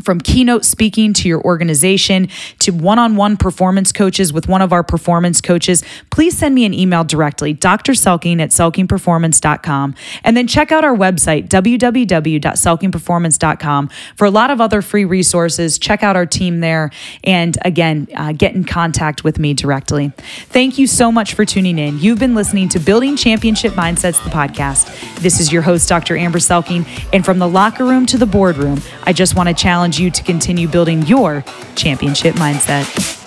from 0.02 0.20
keynote 0.20 0.64
speaking 0.64 1.12
to 1.12 1.28
your 1.28 1.42
organization 1.42 2.28
to 2.60 2.72
one 2.72 2.98
on 2.98 3.16
one 3.16 3.36
performance 3.36 3.92
coaches 3.92 4.32
with 4.32 4.48
one 4.48 4.62
of 4.62 4.72
our 4.72 4.82
performance 4.82 5.40
coaches, 5.40 5.84
please 6.10 6.36
send 6.38 6.54
me 6.54 6.64
an 6.64 6.72
email 6.72 7.04
directly, 7.04 7.52
Dr. 7.52 7.92
Selking 7.92 8.40
at 8.40 8.48
selkingperformance.com. 8.50 9.94
And 10.24 10.36
then 10.36 10.46
check 10.46 10.70
out 10.72 10.84
our 10.84 10.96
website, 10.96 11.48
www.selkingperformance.com, 11.48 13.90
for 14.16 14.24
a 14.24 14.30
lot 14.30 14.50
of 14.50 14.60
other 14.60 14.82
free 14.82 15.04
resources. 15.04 15.78
Check 15.78 16.02
out 16.02 16.16
our 16.16 16.26
team 16.26 16.60
there. 16.60 16.90
And 17.24 17.56
again, 17.64 18.08
uh, 18.14 18.32
get 18.32 18.54
in 18.54 18.64
contact 18.64 19.24
with 19.24 19.38
me 19.38 19.54
directly. 19.54 20.12
Thank 20.46 20.78
you 20.78 20.86
so 20.86 21.10
much 21.12 21.34
for 21.34 21.44
tuning 21.44 21.78
in. 21.78 21.98
You've 21.98 22.18
been 22.18 22.34
listening 22.34 22.68
to 22.70 22.78
Building 22.78 23.16
Championship 23.16 23.72
Mindsets, 23.72 24.22
the 24.24 24.30
podcast. 24.30 25.20
This 25.20 25.40
is 25.40 25.52
your 25.52 25.62
host, 25.62 25.88
Dr. 25.88 26.16
Amber 26.16 26.38
Selking. 26.38 26.86
And 27.12 27.24
from 27.24 27.38
the 27.38 27.48
locker 27.48 27.84
room 27.84 28.06
to 28.06 28.18
the 28.18 28.26
boardroom, 28.26 28.80
I 29.04 29.12
just 29.12 29.36
want 29.36 29.48
to 29.48 29.54
challenge 29.54 29.79
challenge 29.80 29.98
you 29.98 30.10
to 30.10 30.22
continue 30.22 30.68
building 30.68 31.00
your 31.06 31.42
championship 31.74 32.34
mindset. 32.34 33.19